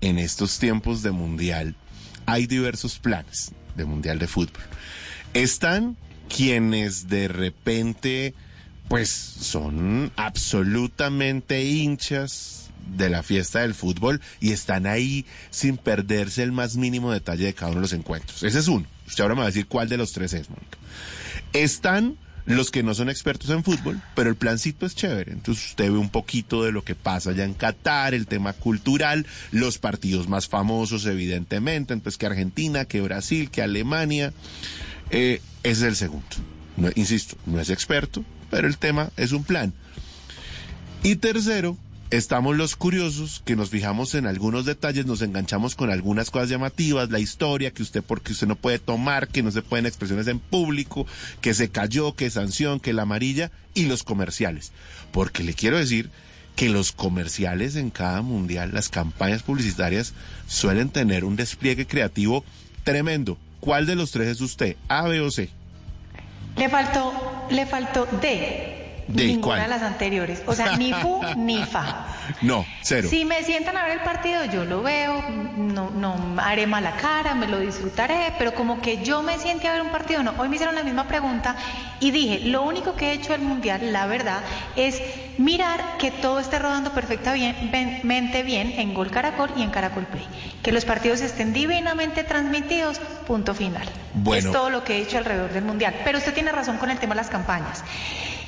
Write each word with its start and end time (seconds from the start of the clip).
En 0.00 0.18
estos 0.18 0.58
tiempos 0.58 1.02
de 1.02 1.10
mundial 1.10 1.74
hay 2.26 2.46
diversos 2.46 2.98
planes 2.98 3.52
de 3.76 3.84
mundial 3.84 4.18
de 4.18 4.26
fútbol. 4.26 4.62
Están 5.34 5.96
quienes 6.34 7.08
de 7.08 7.28
repente 7.28 8.34
pues 8.88 9.10
son 9.10 10.10
absolutamente 10.16 11.64
hinchas 11.64 12.70
de 12.96 13.08
la 13.08 13.22
fiesta 13.22 13.60
del 13.60 13.74
fútbol 13.74 14.20
y 14.40 14.52
están 14.52 14.86
ahí 14.86 15.26
sin 15.50 15.76
perderse 15.76 16.42
el 16.42 16.50
más 16.50 16.76
mínimo 16.76 17.12
detalle 17.12 17.44
de 17.44 17.54
cada 17.54 17.70
uno 17.70 17.80
de 17.80 17.82
los 17.82 17.92
encuentros. 17.92 18.42
Ese 18.42 18.58
es 18.58 18.68
uno. 18.68 18.86
Usted 19.06 19.22
ahora 19.22 19.34
me 19.34 19.40
va 19.40 19.46
a 19.46 19.50
decir 19.50 19.66
cuál 19.66 19.88
de 19.88 19.96
los 19.96 20.12
tres 20.12 20.32
es, 20.32 20.50
Mónica. 20.50 20.78
Están 21.52 22.16
los 22.46 22.70
que 22.70 22.82
no 22.82 22.94
son 22.94 23.08
expertos 23.08 23.50
en 23.50 23.64
fútbol, 23.64 24.00
pero 24.14 24.30
el 24.30 24.36
plancito 24.36 24.86
es 24.86 24.94
chévere. 24.94 25.32
Entonces 25.32 25.70
usted 25.70 25.90
ve 25.90 25.98
un 25.98 26.10
poquito 26.10 26.64
de 26.64 26.72
lo 26.72 26.82
que 26.82 26.94
pasa 26.94 27.30
allá 27.30 27.44
en 27.44 27.54
Qatar, 27.54 28.14
el 28.14 28.26
tema 28.26 28.52
cultural, 28.52 29.26
los 29.52 29.78
partidos 29.78 30.28
más 30.28 30.48
famosos, 30.48 31.06
evidentemente, 31.06 31.92
entonces 31.92 32.18
que 32.18 32.26
Argentina, 32.26 32.84
que 32.84 33.00
Brasil, 33.00 33.50
que 33.50 33.62
Alemania. 33.62 34.32
Eh, 35.10 35.40
ese 35.62 35.82
es 35.82 35.88
el 35.88 35.96
segundo. 35.96 36.26
No, 36.76 36.88
insisto, 36.94 37.36
no 37.46 37.60
es 37.60 37.70
experto, 37.70 38.24
pero 38.50 38.66
el 38.66 38.78
tema 38.78 39.10
es 39.16 39.32
un 39.32 39.44
plan. 39.44 39.72
Y 41.02 41.16
tercero, 41.16 41.76
estamos 42.10 42.56
los 42.56 42.76
curiosos 42.76 43.40
que 43.44 43.56
nos 43.56 43.70
fijamos 43.70 44.14
en 44.14 44.26
algunos 44.26 44.64
detalles, 44.64 45.06
nos 45.06 45.22
enganchamos 45.22 45.74
con 45.74 45.90
algunas 45.90 46.30
cosas 46.30 46.48
llamativas, 46.48 47.10
la 47.10 47.20
historia, 47.20 47.70
que 47.70 47.82
usted 47.82 48.02
porque 48.02 48.32
usted 48.32 48.48
no 48.48 48.56
puede 48.56 48.78
tomar, 48.78 49.28
que 49.28 49.42
no 49.42 49.50
se 49.50 49.62
pueden 49.62 49.86
expresiones 49.86 50.26
en 50.26 50.40
público, 50.40 51.06
que 51.40 51.54
se 51.54 51.70
cayó, 51.70 52.14
que 52.14 52.30
sanción, 52.30 52.80
que 52.80 52.92
la 52.92 53.02
amarilla 53.02 53.50
y 53.74 53.86
los 53.86 54.02
comerciales. 54.02 54.72
Porque 55.12 55.44
le 55.44 55.54
quiero 55.54 55.78
decir 55.78 56.10
que 56.56 56.68
los 56.68 56.92
comerciales 56.92 57.76
en 57.76 57.90
cada 57.90 58.22
mundial, 58.22 58.70
las 58.74 58.88
campañas 58.88 59.42
publicitarias 59.42 60.12
suelen 60.46 60.90
tener 60.90 61.24
un 61.24 61.36
despliegue 61.36 61.86
creativo 61.86 62.44
tremendo. 62.82 63.38
¿Cuál 63.60 63.86
de 63.86 63.94
los 63.94 64.10
tres 64.10 64.28
es 64.28 64.40
usted? 64.40 64.76
¿A, 64.88 65.06
B 65.06 65.20
o 65.20 65.30
C? 65.30 65.50
Le 66.56 66.68
faltó, 66.68 67.12
le 67.50 67.66
faltó 67.66 68.06
D. 68.20 68.79
¿De 69.12 69.26
Ninguna 69.26 69.46
cuál? 69.46 69.62
de 69.62 69.68
las 69.68 69.82
anteriores. 69.82 70.42
O 70.46 70.54
sea, 70.54 70.76
ni 70.76 70.92
fu 70.92 71.20
ni 71.36 71.62
fa. 71.64 72.06
No, 72.42 72.64
cero. 72.82 73.08
Si 73.10 73.24
me 73.24 73.42
sientan 73.42 73.76
a 73.76 73.82
ver 73.84 73.92
el 73.98 74.00
partido, 74.00 74.44
yo 74.44 74.64
lo 74.64 74.82
veo, 74.82 75.22
no, 75.56 75.90
no 75.90 76.16
haré 76.40 76.66
mala 76.66 76.92
cara, 76.96 77.34
me 77.34 77.46
lo 77.48 77.58
disfrutaré, 77.58 78.32
pero 78.38 78.54
como 78.54 78.80
que 78.80 79.02
yo 79.02 79.22
me 79.22 79.38
siente 79.38 79.68
a 79.68 79.72
ver 79.72 79.82
un 79.82 79.90
partido, 79.90 80.22
no. 80.22 80.32
Hoy 80.38 80.48
me 80.48 80.56
hicieron 80.56 80.74
la 80.74 80.84
misma 80.84 81.08
pregunta 81.08 81.56
y 81.98 82.12
dije, 82.12 82.40
lo 82.46 82.62
único 82.62 82.94
que 82.94 83.10
he 83.10 83.12
hecho 83.12 83.34
el 83.34 83.42
Mundial, 83.42 83.92
la 83.92 84.06
verdad, 84.06 84.40
es 84.76 85.02
mirar 85.38 85.98
que 85.98 86.10
todo 86.10 86.38
esté 86.38 86.58
rodando 86.58 86.92
perfectamente 86.92 88.42
bien 88.42 88.74
en 88.76 88.94
Gol 88.94 89.10
Caracol 89.10 89.50
y 89.56 89.62
en 89.62 89.70
Caracol 89.70 90.06
Play. 90.06 90.26
Que 90.62 90.72
los 90.72 90.84
partidos 90.84 91.20
estén 91.20 91.52
divinamente 91.52 92.22
transmitidos, 92.24 93.00
punto 93.26 93.54
final. 93.54 93.88
Bueno. 94.14 94.48
Es 94.48 94.52
todo 94.52 94.70
lo 94.70 94.84
que 94.84 94.96
he 94.98 95.02
hecho 95.02 95.18
alrededor 95.18 95.52
del 95.52 95.64
Mundial. 95.64 95.94
Pero 96.04 96.18
usted 96.18 96.34
tiene 96.34 96.52
razón 96.52 96.78
con 96.78 96.90
el 96.90 96.98
tema 96.98 97.14
de 97.14 97.22
las 97.22 97.30
campañas. 97.30 97.82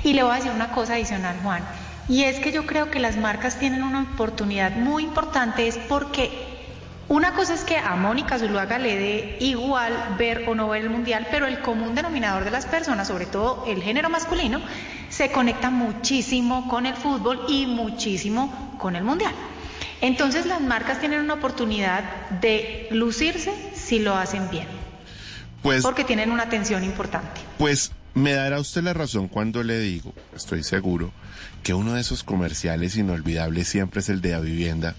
Y 0.05 0.15
le 0.15 0.22
voy 0.22 0.33
a 0.33 0.37
decir 0.37 0.52
una 0.53 0.73
cosa 0.73 0.95
adicional, 0.95 1.37
Juan. 1.43 1.63
Y 2.09 2.25
es 2.25 2.39
que 2.41 2.53
yo 2.53 2.67
creo 2.67 2.91
que 2.91 2.99
las 3.01 3.17
marcas 3.17 3.59
tienen 3.59 3.83
una 3.83 4.03
oportunidad 4.03 4.73
muy 4.73 5.05
importante, 5.05 5.67
es 5.69 5.79
porque 5.79 6.31
una 7.09 7.33
cosa 7.35 7.55
es 7.55 7.63
que 7.63 7.77
a 7.77 7.95
Mónica 7.97 8.39
Zuluaga 8.39 8.79
le 8.79 8.97
dé 8.97 9.37
igual 9.41 9.93
ver 10.19 10.45
o 10.49 10.55
no 10.55 10.69
ver 10.69 10.83
el 10.83 10.91
mundial, 10.91 11.27
pero 11.31 11.47
el 11.47 11.61
común 11.61 11.95
denominador 11.95 12.45
de 12.45 12.51
las 12.51 12.67
personas, 12.67 13.09
sobre 13.09 13.27
todo 13.27 13.65
el 13.67 13.83
género 13.83 14.09
masculino, 14.09 14.61
se 15.11 15.31
conecta 15.31 15.71
muchísimo 15.71 16.69
con 16.69 16.87
el 16.87 16.95
fútbol 16.95 17.45
y 17.49 17.67
muchísimo 17.67 18.77
con 18.79 18.97
el 18.97 19.05
mundial. 19.05 19.34
Entonces 20.01 20.47
las 20.47 20.61
marcas 20.61 20.99
tienen 21.01 21.21
una 21.21 21.34
oportunidad 21.34 22.03
de 22.41 22.89
lucirse 22.91 23.53
si 23.75 23.99
lo 24.01 24.17
hacen 24.17 24.51
bien, 24.51 24.67
Pues, 25.63 25.83
porque 25.83 26.03
tienen 26.05 26.33
una 26.33 26.43
atención 26.45 26.83
importante. 26.83 27.41
pues 27.59 27.93
me 28.15 28.33
dará 28.33 28.61
usted 28.61 28.83
la 28.83 28.93
razón 28.93 29.28
cuando 29.28 29.62
le 29.62 29.78
digo, 29.81 30.12
estoy 30.34 30.62
seguro, 30.62 31.12
que 31.62 31.75
uno 31.75 31.95
de 31.95 32.00
esos 32.00 32.23
comerciales 32.23 32.97
inolvidables 32.97 33.69
siempre 33.69 34.00
es 34.00 34.09
el 34.09 34.21
de 34.21 34.33
la 34.33 34.41
vivienda. 34.41 34.95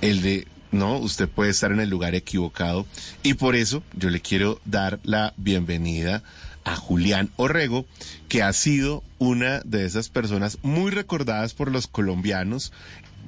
El 0.00 0.22
de, 0.22 0.46
no, 0.70 0.98
usted 0.98 1.28
puede 1.28 1.50
estar 1.50 1.72
en 1.72 1.80
el 1.80 1.90
lugar 1.90 2.14
equivocado. 2.14 2.86
Y 3.22 3.34
por 3.34 3.56
eso 3.56 3.82
yo 3.96 4.10
le 4.10 4.20
quiero 4.20 4.60
dar 4.64 5.00
la 5.02 5.34
bienvenida 5.36 6.22
a 6.64 6.76
Julián 6.76 7.30
Orrego, 7.36 7.86
que 8.28 8.42
ha 8.42 8.52
sido 8.52 9.02
una 9.18 9.60
de 9.60 9.84
esas 9.84 10.08
personas 10.08 10.58
muy 10.62 10.90
recordadas 10.90 11.54
por 11.54 11.70
los 11.70 11.86
colombianos 11.86 12.72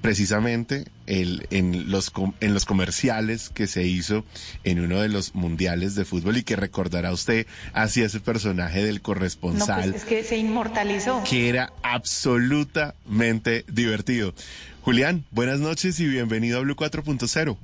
precisamente 0.02 0.84
el, 1.06 1.46
en, 1.50 1.90
los, 1.90 2.10
com- 2.10 2.34
en 2.40 2.54
los 2.54 2.64
comerciales 2.64 3.48
que 3.48 3.66
se 3.66 3.84
hizo 3.84 4.24
en 4.64 4.80
uno 4.80 5.00
de 5.00 5.08
los 5.08 5.34
mundiales 5.34 5.94
de 5.94 6.04
fútbol 6.04 6.36
y 6.36 6.42
que 6.42 6.56
recordará 6.56 7.12
usted 7.12 7.46
hacia 7.72 8.06
ese 8.06 8.20
personaje 8.20 8.84
del 8.84 8.96
No, 8.96 9.02
corresponsal 9.02 9.90
pues 9.90 10.02
es 10.02 10.08
que 10.08 10.24
se 10.24 10.36
inmortalizó. 10.36 11.22
que 11.28 11.48
era 11.48 11.72
absolutamente 11.82 13.64
divertido. 13.72 14.32
Julián, 14.82 15.24
buenas 15.32 15.58
noches 15.60 15.98
y 16.00 16.06
bienvenido 16.06 16.58
a 16.58 16.60
Blue 16.60 16.76
4.0. 16.76 17.56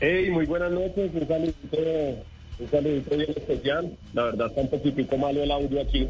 Hey, 0.00 0.30
muy 0.30 0.46
buenas 0.46 0.70
noches, 0.72 1.10
un 1.12 1.26
saludito, 1.28 1.78
un 2.58 2.70
saludito 2.70 3.16
bien 3.16 3.30
especial. 3.36 3.98
La 4.14 4.24
verdad 4.24 4.46
está 4.48 4.60
un 4.60 4.70
poquitico 4.70 5.18
malo 5.18 5.42
el 5.42 5.50
audio 5.50 5.80
aquí. 5.82 6.08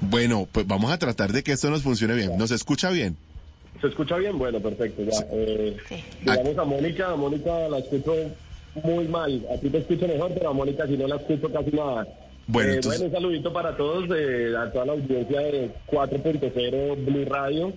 Bueno, 0.00 0.48
pues 0.50 0.66
vamos 0.66 0.90
a 0.90 0.98
tratar 0.98 1.32
de 1.32 1.42
que 1.44 1.52
esto 1.52 1.70
nos 1.70 1.82
funcione 1.82 2.14
bien. 2.14 2.36
¿Nos 2.36 2.50
escucha 2.50 2.90
bien? 2.90 3.16
¿Se 3.82 3.88
escucha 3.88 4.16
bien? 4.16 4.38
Bueno, 4.38 4.60
perfecto. 4.60 5.02
Ya. 5.02 5.26
Eh, 5.32 5.76
Sí. 5.88 5.96
digamos 6.22 6.56
a 6.56 6.64
Mónica, 6.64 7.10
a 7.10 7.16
Mónica 7.16 7.68
la 7.68 7.78
escucho 7.78 8.14
muy 8.82 9.06
mal. 9.08 9.42
A 9.52 9.58
ti 9.58 9.68
te 9.68 9.78
escucho 9.78 10.06
mejor, 10.08 10.30
pero 10.32 10.50
a 10.50 10.52
Mónica 10.54 10.86
si 10.86 10.96
no 10.96 11.06
la 11.08 11.16
escucho 11.16 11.52
casi 11.52 11.70
nada. 11.72 12.06
Bueno, 12.46 12.70
Eh, 12.70 12.74
entonces- 12.76 13.00
bueno, 13.00 13.16
un 13.16 13.22
saludito 13.22 13.52
para 13.52 13.76
todos, 13.76 14.04
eh, 14.16 14.54
a 14.56 14.70
toda 14.72 14.86
la 14.86 14.92
audiencia 14.92 15.40
de 15.40 15.70
4.0 15.86 16.96
Blue 16.96 17.24
Radio. 17.26 17.72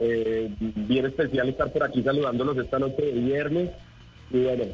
Eh, 0.00 0.50
bien 0.58 1.06
especial 1.06 1.48
estar 1.48 1.72
por 1.72 1.84
aquí 1.84 2.02
saludándolos 2.02 2.58
esta 2.58 2.78
noche 2.80 3.00
de 3.00 3.12
viernes. 3.12 3.70
Y 4.32 4.42
bueno, 4.42 4.64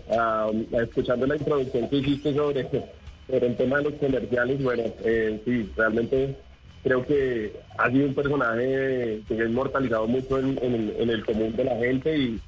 escuchando 0.83 1.27
la 1.27 1.37
introducción 1.37 1.89
que 1.91 1.97
hiciste 1.97 2.33
sobre, 2.35 2.63
sobre 3.29 3.47
el 3.49 3.57
tema 3.57 3.79
de 3.79 3.85
los 3.85 3.95
comerciales, 3.95 4.63
bueno, 4.63 4.85
eh, 5.05 5.39
sí, 5.45 5.69
realmente 5.77 6.37
creo 6.83 7.05
que 7.05 7.53
ha 7.79 7.91
sido 7.91 8.07
un 8.07 8.15
personaje 8.15 9.23
que 9.29 9.37
se 9.37 9.43
ha 9.43 9.47
inmortalizado 9.47 10.07
mucho 10.07 10.39
en, 10.39 11.11
el, 11.11 11.25
común 11.25 11.55
de 11.57 11.65
la 11.65 11.77
gente 11.77 12.17
y, 12.17 12.41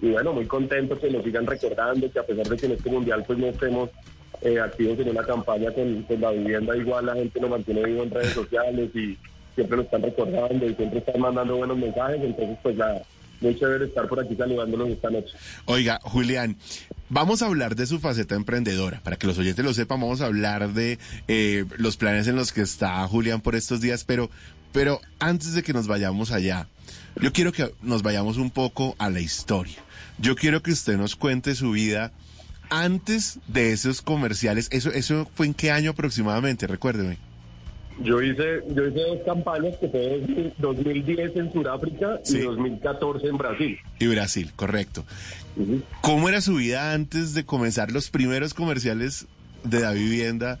bueno, 0.00 0.32
muy 0.32 0.46
contento 0.46 0.98
que 0.98 1.10
nos 1.10 1.24
sigan 1.24 1.46
recordando 1.46 2.10
que 2.10 2.18
a 2.18 2.26
pesar 2.26 2.46
de 2.46 2.56
que 2.56 2.66
en 2.66 2.72
este 2.72 2.90
mundial 2.90 3.24
pues 3.26 3.38
no 3.38 3.46
estemos 3.46 3.90
eh, 4.42 4.60
activos 4.60 4.98
en 4.98 5.10
una 5.10 5.22
campaña 5.22 5.70
con, 5.72 6.04
la 6.20 6.30
vivienda, 6.30 6.76
igual 6.76 7.06
la 7.06 7.14
gente 7.14 7.40
lo 7.40 7.48
mantiene 7.48 7.84
vivo 7.84 8.02
en 8.02 8.10
redes 8.10 8.32
sociales 8.32 8.90
y 8.94 9.16
siempre 9.54 9.76
lo 9.76 9.82
están 9.82 10.02
recordando 10.02 10.66
y 10.66 10.74
siempre 10.74 10.98
están 10.98 11.20
mandando 11.20 11.56
buenos 11.56 11.78
mensajes, 11.78 12.20
entonces 12.20 12.58
pues 12.62 12.76
nada, 12.76 13.02
muy 13.40 13.54
chévere 13.58 13.84
estar 13.86 14.08
por 14.08 14.20
aquí 14.20 14.34
saludándolos 14.34 14.88
esta 14.90 15.10
noche. 15.10 15.34
Oiga, 15.66 15.98
Julián, 16.02 16.56
vamos 17.08 17.42
a 17.42 17.46
hablar 17.46 17.76
de 17.76 17.86
su 17.86 18.00
faceta 18.00 18.34
emprendedora. 18.34 19.00
Para 19.02 19.16
que 19.16 19.26
los 19.26 19.38
oyentes 19.38 19.64
lo 19.64 19.74
sepan, 19.74 20.00
vamos 20.00 20.20
a 20.20 20.26
hablar 20.26 20.72
de 20.72 20.98
eh, 21.28 21.64
los 21.76 21.96
planes 21.96 22.26
en 22.26 22.36
los 22.36 22.52
que 22.52 22.62
está 22.62 23.06
Julián 23.08 23.40
por 23.40 23.54
estos 23.54 23.80
días, 23.80 24.04
pero, 24.04 24.30
pero 24.72 25.00
antes 25.18 25.54
de 25.54 25.62
que 25.62 25.72
nos 25.72 25.86
vayamos 25.86 26.30
allá, 26.30 26.68
yo 27.20 27.32
quiero 27.32 27.52
que 27.52 27.72
nos 27.82 28.02
vayamos 28.02 28.36
un 28.36 28.50
poco 28.50 28.96
a 28.98 29.10
la 29.10 29.20
historia. 29.20 29.76
Yo 30.18 30.36
quiero 30.36 30.62
que 30.62 30.72
usted 30.72 30.96
nos 30.96 31.16
cuente 31.16 31.54
su 31.54 31.72
vida 31.72 32.12
antes 32.70 33.38
de 33.46 33.72
esos 33.72 34.02
comerciales. 34.02 34.68
¿Eso, 34.70 34.90
eso 34.90 35.28
fue 35.34 35.46
en 35.46 35.54
qué 35.54 35.70
año 35.70 35.90
aproximadamente? 35.90 36.66
Recuérdeme. 36.66 37.18
Yo 38.02 38.20
hice, 38.20 38.62
yo 38.68 38.86
hice 38.88 39.00
dos 39.00 39.18
campañas 39.24 39.76
que 39.76 39.88
fue 39.88 40.52
2010 40.58 41.36
en 41.36 41.52
Sudáfrica 41.52 42.20
Sí. 42.24 42.38
y 42.38 42.40
2014 42.40 43.26
en 43.28 43.38
Brasil. 43.38 43.78
Y 44.00 44.06
Brasil, 44.08 44.52
correcto. 44.56 45.04
¿Cómo 46.00 46.28
era 46.28 46.40
su 46.40 46.56
vida 46.56 46.92
antes 46.92 47.34
de 47.34 47.44
comenzar 47.44 47.92
los 47.92 48.10
primeros 48.10 48.52
comerciales 48.54 49.26
de 49.62 49.80
la 49.80 49.92
vivienda 49.92 50.58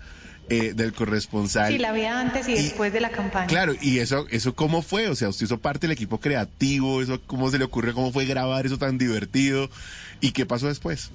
eh, 0.50 0.74
del 0.74 0.92
corresponsal. 0.92 1.72
Sí, 1.72 1.78
la 1.78 1.92
vida 1.92 2.20
antes 2.20 2.46
y, 2.48 2.52
después 2.52 2.92
de 2.92 3.00
la 3.00 3.10
campaña. 3.10 3.46
Claro, 3.46 3.72
y 3.80 4.00
eso, 4.00 4.26
eso 4.30 4.54
cómo 4.54 4.82
fue, 4.82 5.08
o 5.08 5.14
sea, 5.14 5.30
usted 5.30 5.46
hizo 5.46 5.56
parte 5.58 5.86
del 5.86 5.92
equipo 5.92 6.20
creativo, 6.20 7.00
eso 7.00 7.18
cómo 7.26 7.50
se 7.50 7.58
le 7.58 7.64
ocurrió, 7.64 7.94
cómo 7.94 8.12
fue 8.12 8.26
grabar 8.26 8.66
eso 8.66 8.76
tan 8.76 8.98
divertido 8.98 9.70
y 10.20 10.32
qué 10.32 10.44
pasó 10.44 10.68
después. 10.68 11.12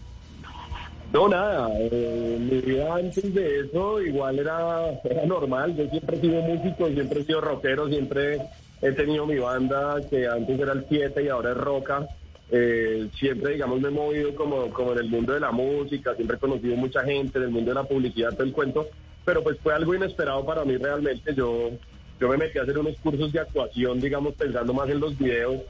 No, 1.12 1.28
nada, 1.28 1.70
eh, 1.80 2.38
mi 2.40 2.62
vida 2.62 2.94
antes 2.94 3.34
de 3.34 3.62
eso 3.62 4.00
igual 4.00 4.38
era, 4.38 4.92
era 5.04 5.26
normal, 5.26 5.76
yo 5.76 5.90
siempre 5.90 6.18
he 6.18 6.22
sido 6.22 6.42
músico, 6.42 6.88
siempre 6.88 7.22
he 7.22 7.26
sido 7.26 7.42
rockero, 7.42 7.88
siempre 7.88 8.40
he 8.80 8.92
tenido 8.92 9.26
mi 9.26 9.40
banda 9.40 9.98
que 10.08 10.28
antes 10.28 10.60
era 10.60 10.74
el 10.74 10.86
7 10.88 11.24
y 11.24 11.28
ahora 11.30 11.52
es 11.52 11.58
Roca. 11.58 12.08
Eh, 12.52 13.10
siempre, 13.18 13.54
digamos, 13.54 13.82
me 13.82 13.88
he 13.88 13.92
movido 13.92 14.36
como, 14.36 14.70
como 14.70 14.92
en 14.94 15.00
el 15.00 15.10
mundo 15.10 15.34
de 15.34 15.40
la 15.40 15.52
música, 15.52 16.14
siempre 16.16 16.38
he 16.38 16.40
conocido 16.40 16.76
mucha 16.76 17.04
gente, 17.04 17.40
del 17.40 17.50
mundo 17.50 17.72
de 17.72 17.76
la 17.76 17.84
publicidad, 17.84 18.32
todo 18.32 18.44
el 18.44 18.54
cuento, 18.54 18.88
pero 19.26 19.44
pues 19.44 19.58
fue 19.62 19.74
algo 19.74 19.96
inesperado 19.96 20.46
para 20.46 20.64
mí 20.64 20.78
realmente. 20.78 21.34
Yo, 21.34 21.72
yo 22.20 22.30
me 22.30 22.38
metí 22.38 22.60
a 22.60 22.64
hacer 22.64 22.78
unos 22.78 22.96
cursos 22.98 23.32
de 23.32 23.40
actuación, 23.40 24.00
digamos, 24.00 24.36
pensando 24.36 24.74
más 24.74 24.90
en 24.90 25.00
los 25.00 25.18
videos 25.18 25.62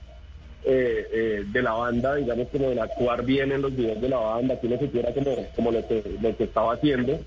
eh, 0.66 1.08
eh, 1.14 1.46
de 1.48 1.62
la 1.62 1.72
banda, 1.72 2.16
digamos, 2.16 2.50
como 2.50 2.70
de 2.70 2.82
actuar 2.82 3.24
bien 3.24 3.50
en 3.54 3.62
los 3.62 3.74
videos 3.74 4.02
de 4.02 4.10
la 4.10 4.18
banda, 4.18 4.60
que 4.60 4.68
uno 4.68 4.78
supiera 4.78 5.14
como, 5.14 5.34
como 5.56 5.72
lo, 5.72 5.88
que, 5.88 6.04
lo 6.22 6.36
que 6.36 6.44
estaba 6.44 6.74
haciendo. 6.74 7.18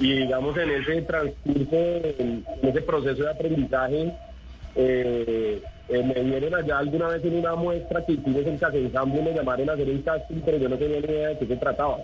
Y 0.00 0.12
digamos, 0.16 0.56
en 0.58 0.70
ese 0.70 1.02
transcurso, 1.02 1.76
en, 2.18 2.44
ese 2.62 2.82
proceso 2.82 3.22
de 3.22 3.30
aprendizaje, 3.30 4.12
eh, 4.74 5.62
me 5.88 6.14
dieron 6.14 6.54
allá 6.54 6.78
alguna 6.78 7.08
vez 7.08 7.24
en 7.24 7.36
una 7.36 7.54
muestra 7.54 8.04
que 8.04 8.12
hicimos 8.14 8.44
en 8.44 8.58
Casa 8.58 8.76
Ensamble, 8.76 9.22
me 9.22 9.34
llamaron 9.34 9.70
a 9.70 9.74
hacer 9.74 9.88
un 9.88 10.02
casting, 10.02 10.40
pero 10.44 10.58
yo 10.58 10.68
no 10.68 10.76
tenía 10.76 11.00
ni 11.00 11.06
idea 11.06 11.28
de 11.28 11.38
qué 11.38 11.46
se 11.46 11.56
trataba. 11.56 11.98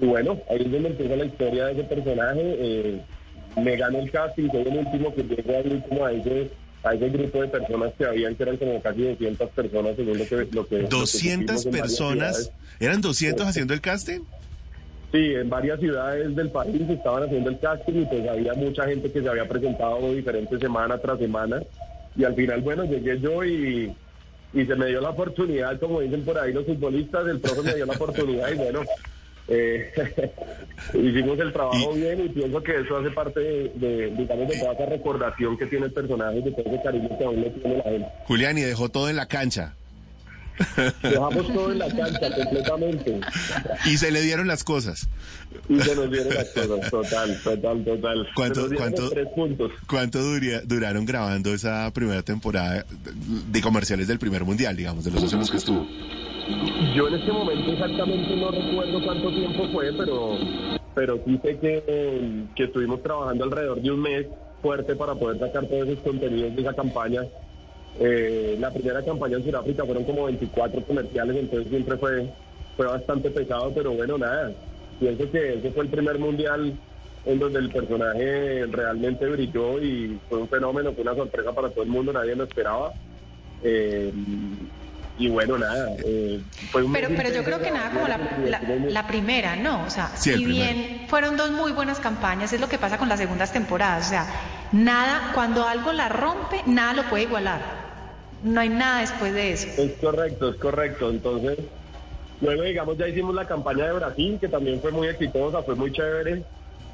Y 0.00 0.06
bueno, 0.06 0.38
ahí 0.48 0.62
es 0.62 0.72
donde 0.72 0.88
empieza 0.88 1.16
la 1.16 1.24
historia 1.26 1.66
de 1.66 1.72
ese 1.72 1.84
personaje. 1.84 3.02
me 3.62 3.76
ganó 3.76 3.98
el 3.98 4.10
casting, 4.10 4.48
soy 4.50 4.62
el 4.62 4.78
último 4.78 5.14
que 5.14 5.24
llegó 5.24 5.58
al 5.58 5.72
último 5.72 6.06
a 6.06 6.12
ese 6.12 6.50
a 6.82 6.94
ese 6.94 7.08
grupo 7.10 7.42
de 7.42 7.48
personas 7.48 7.92
que 7.96 8.04
habían, 8.04 8.34
que 8.34 8.42
eran 8.42 8.56
como 8.56 8.80
casi 8.80 9.02
200 9.02 9.50
personas, 9.50 9.96
según 9.96 10.18
lo 10.18 10.26
que... 10.26 10.48
Lo 10.52 10.66
que 10.66 10.78
200 10.82 11.66
personas, 11.66 12.50
¿eran 12.78 13.00
200 13.00 13.46
haciendo 13.46 13.74
el 13.74 13.80
casting? 13.80 14.20
Sí, 15.12 15.34
en 15.34 15.50
varias 15.50 15.80
ciudades 15.80 16.34
del 16.36 16.50
país 16.50 16.88
estaban 16.88 17.24
haciendo 17.24 17.50
el 17.50 17.58
casting 17.58 18.02
y 18.02 18.04
pues 18.06 18.28
había 18.28 18.54
mucha 18.54 18.86
gente 18.86 19.10
que 19.10 19.20
se 19.20 19.28
había 19.28 19.48
presentado 19.48 20.14
diferentes 20.14 20.58
semana 20.60 20.98
tras 20.98 21.18
semana. 21.18 21.62
Y 22.16 22.24
al 22.24 22.34
final, 22.34 22.60
bueno, 22.60 22.84
llegué 22.84 23.20
yo 23.20 23.44
y, 23.44 23.92
y 24.54 24.66
se 24.66 24.74
me 24.76 24.86
dio 24.86 25.00
la 25.00 25.10
oportunidad, 25.10 25.78
como 25.80 26.00
dicen 26.00 26.24
por 26.24 26.38
ahí 26.38 26.52
los 26.52 26.64
futbolistas, 26.64 27.26
el 27.26 27.40
profe 27.40 27.62
me 27.62 27.74
dio 27.74 27.86
la 27.86 27.94
oportunidad 27.94 28.52
y 28.52 28.56
bueno, 28.56 28.82
eh, 29.50 29.92
hicimos 30.94 31.38
el 31.40 31.52
trabajo 31.52 31.92
bien 31.92 32.24
y 32.24 32.28
pienso 32.28 32.62
que 32.62 32.80
eso 32.80 32.96
hace 32.96 33.10
parte 33.10 33.40
de, 33.40 34.14
digamos, 34.16 34.48
de 34.48 34.58
toda 34.58 34.72
esa 34.72 34.86
recordación 34.86 35.58
que 35.58 35.66
tiene 35.66 35.86
el 35.86 35.92
personaje, 35.92 36.40
de 36.40 36.52
todo 36.52 36.72
ese 36.72 36.82
cariño 36.82 37.18
que 37.18 37.24
aún 37.24 37.40
le 37.40 37.50
tiene 37.50 37.76
la 37.78 37.82
gente. 37.82 38.08
Julián, 38.26 38.58
y 38.58 38.62
dejó 38.62 38.88
todo 38.88 39.10
en 39.10 39.16
la 39.16 39.26
cancha. 39.26 39.74
Dejamos 41.02 41.46
todo 41.52 41.72
en 41.72 41.78
la 41.78 41.88
cancha 41.88 42.34
completamente. 42.34 43.20
Y 43.86 43.96
se 43.96 44.10
le 44.10 44.20
dieron 44.20 44.46
las 44.46 44.62
cosas. 44.62 45.08
Y 45.68 45.80
se 45.80 45.96
nos 45.96 46.10
dieron 46.10 46.34
las 46.34 46.48
cosas, 46.50 46.90
total, 46.90 47.40
total, 47.42 47.84
total. 47.84 48.28
¿Cuánto, 48.34 48.68
cuánto, 48.76 49.10
¿cuánto 49.88 50.20
duraron 50.64 51.04
grabando 51.06 51.52
esa 51.54 51.90
primera 51.92 52.22
temporada 52.22 52.84
de 53.50 53.60
comerciales 53.60 54.06
del 54.06 54.18
primer 54.18 54.44
mundial, 54.44 54.76
digamos, 54.76 55.04
de 55.04 55.10
los 55.10 55.22
dos 55.22 55.34
años 55.34 55.50
que 55.50 55.56
estuvo? 55.56 55.88
Yo 56.94 57.08
en 57.08 57.14
este 57.14 57.32
momento 57.32 57.70
exactamente 57.70 58.36
no 58.36 58.50
recuerdo 58.50 59.04
cuánto 59.04 59.30
tiempo 59.30 59.68
fue, 59.72 59.92
pero, 59.92 60.38
pero 60.94 61.20
sí 61.24 61.38
sé 61.42 61.58
que, 61.58 62.44
que 62.54 62.64
estuvimos 62.64 63.02
trabajando 63.02 63.44
alrededor 63.44 63.80
de 63.80 63.90
un 63.90 64.00
mes 64.00 64.26
fuerte 64.62 64.94
para 64.96 65.14
poder 65.14 65.38
sacar 65.38 65.66
todos 65.66 65.88
esos 65.88 66.02
contenidos 66.04 66.54
de 66.54 66.62
esa 66.62 66.74
campaña. 66.74 67.22
Eh, 67.98 68.56
la 68.58 68.70
primera 68.72 69.04
campaña 69.04 69.36
en 69.36 69.44
Sudáfrica 69.44 69.84
fueron 69.84 70.04
como 70.04 70.24
24 70.24 70.84
comerciales, 70.84 71.36
entonces 71.36 71.68
siempre 71.68 71.96
fue, 71.96 72.32
fue 72.76 72.86
bastante 72.86 73.30
pesado, 73.30 73.72
pero 73.74 73.92
bueno, 73.92 74.18
nada. 74.18 74.52
Pienso 74.98 75.30
que 75.30 75.54
ese 75.54 75.70
fue 75.72 75.84
el 75.84 75.90
primer 75.90 76.18
mundial 76.18 76.76
en 77.26 77.38
donde 77.38 77.58
el 77.58 77.70
personaje 77.70 78.66
realmente 78.66 79.26
brilló 79.26 79.80
y 79.82 80.18
fue 80.28 80.38
un 80.38 80.48
fenómeno, 80.48 80.92
fue 80.92 81.02
una 81.02 81.14
sorpresa 81.14 81.52
para 81.52 81.70
todo 81.70 81.82
el 81.82 81.90
mundo, 81.90 82.12
nadie 82.12 82.34
lo 82.34 82.44
esperaba. 82.44 82.92
Eh, 83.62 84.12
y 85.20 85.28
bueno, 85.28 85.58
nada. 85.58 85.90
Eh, 86.02 86.40
pero, 86.72 87.08
pero 87.14 87.28
yo 87.28 87.44
creo 87.44 87.60
que 87.60 87.70
nada 87.70 87.90
como 87.90 88.08
la, 88.08 89.06
primera, 89.06 89.54
¿no? 89.54 89.84
O 89.84 89.90
sea, 89.90 90.08
si 90.16 90.44
bien 90.46 91.04
fueron 91.08 91.36
dos 91.36 91.50
muy 91.50 91.72
buenas 91.72 92.00
campañas, 92.00 92.54
es 92.54 92.60
lo 92.60 92.70
que 92.70 92.78
pasa 92.78 92.96
con 92.96 93.10
las 93.10 93.18
segundas 93.18 93.52
temporadas. 93.52 94.06
O 94.06 94.08
sea, 94.08 94.26
nada, 94.72 95.32
cuando 95.34 95.66
algo 95.66 95.92
la 95.92 96.08
rompe, 96.08 96.62
nada 96.64 96.94
lo 96.94 97.02
puede 97.10 97.24
igualar. 97.24 97.60
No 98.42 98.62
hay 98.62 98.70
nada 98.70 99.02
después 99.02 99.34
de 99.34 99.52
eso. 99.52 99.68
Es 99.76 99.92
correcto, 100.00 100.48
es 100.48 100.56
correcto. 100.56 101.10
Entonces, 101.10 101.58
luego, 102.40 102.62
digamos, 102.62 102.96
ya 102.96 103.06
hicimos 103.06 103.34
la 103.34 103.46
campaña 103.46 103.88
de 103.88 103.92
Brasil, 103.92 104.38
que 104.40 104.48
también 104.48 104.80
fue 104.80 104.90
muy 104.90 105.08
exitosa, 105.08 105.62
fue 105.62 105.74
muy 105.74 105.92
chévere. 105.92 106.42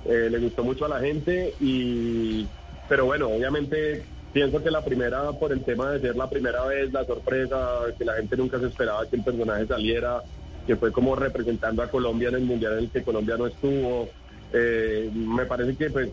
Eh, 0.04 0.28
le 0.30 0.38
gustó 0.38 0.64
mucho 0.64 0.86
a 0.86 0.88
la 0.88 0.98
gente 0.98 1.54
y 1.60 2.46
pero 2.88 3.06
bueno 3.06 3.26
obviamente 3.26 4.04
Pienso 4.36 4.62
que 4.62 4.70
la 4.70 4.84
primera, 4.84 5.32
por 5.32 5.50
el 5.50 5.64
tema 5.64 5.92
de 5.92 6.00
ser 6.00 6.14
la 6.14 6.28
primera 6.28 6.62
vez, 6.66 6.92
la 6.92 7.06
sorpresa, 7.06 7.78
que 7.96 8.04
la 8.04 8.16
gente 8.16 8.36
nunca 8.36 8.60
se 8.60 8.66
esperaba 8.66 9.08
que 9.08 9.16
el 9.16 9.24
personaje 9.24 9.66
saliera, 9.66 10.22
que 10.66 10.76
fue 10.76 10.92
como 10.92 11.16
representando 11.16 11.82
a 11.82 11.88
Colombia 11.88 12.28
en 12.28 12.34
el 12.34 12.42
mundial 12.42 12.74
en 12.74 12.78
el 12.80 12.90
que 12.90 13.02
Colombia 13.02 13.38
no 13.38 13.46
estuvo. 13.46 14.10
Eh, 14.52 15.10
me 15.14 15.46
parece 15.46 15.74
que 15.74 15.88
pues 15.88 16.10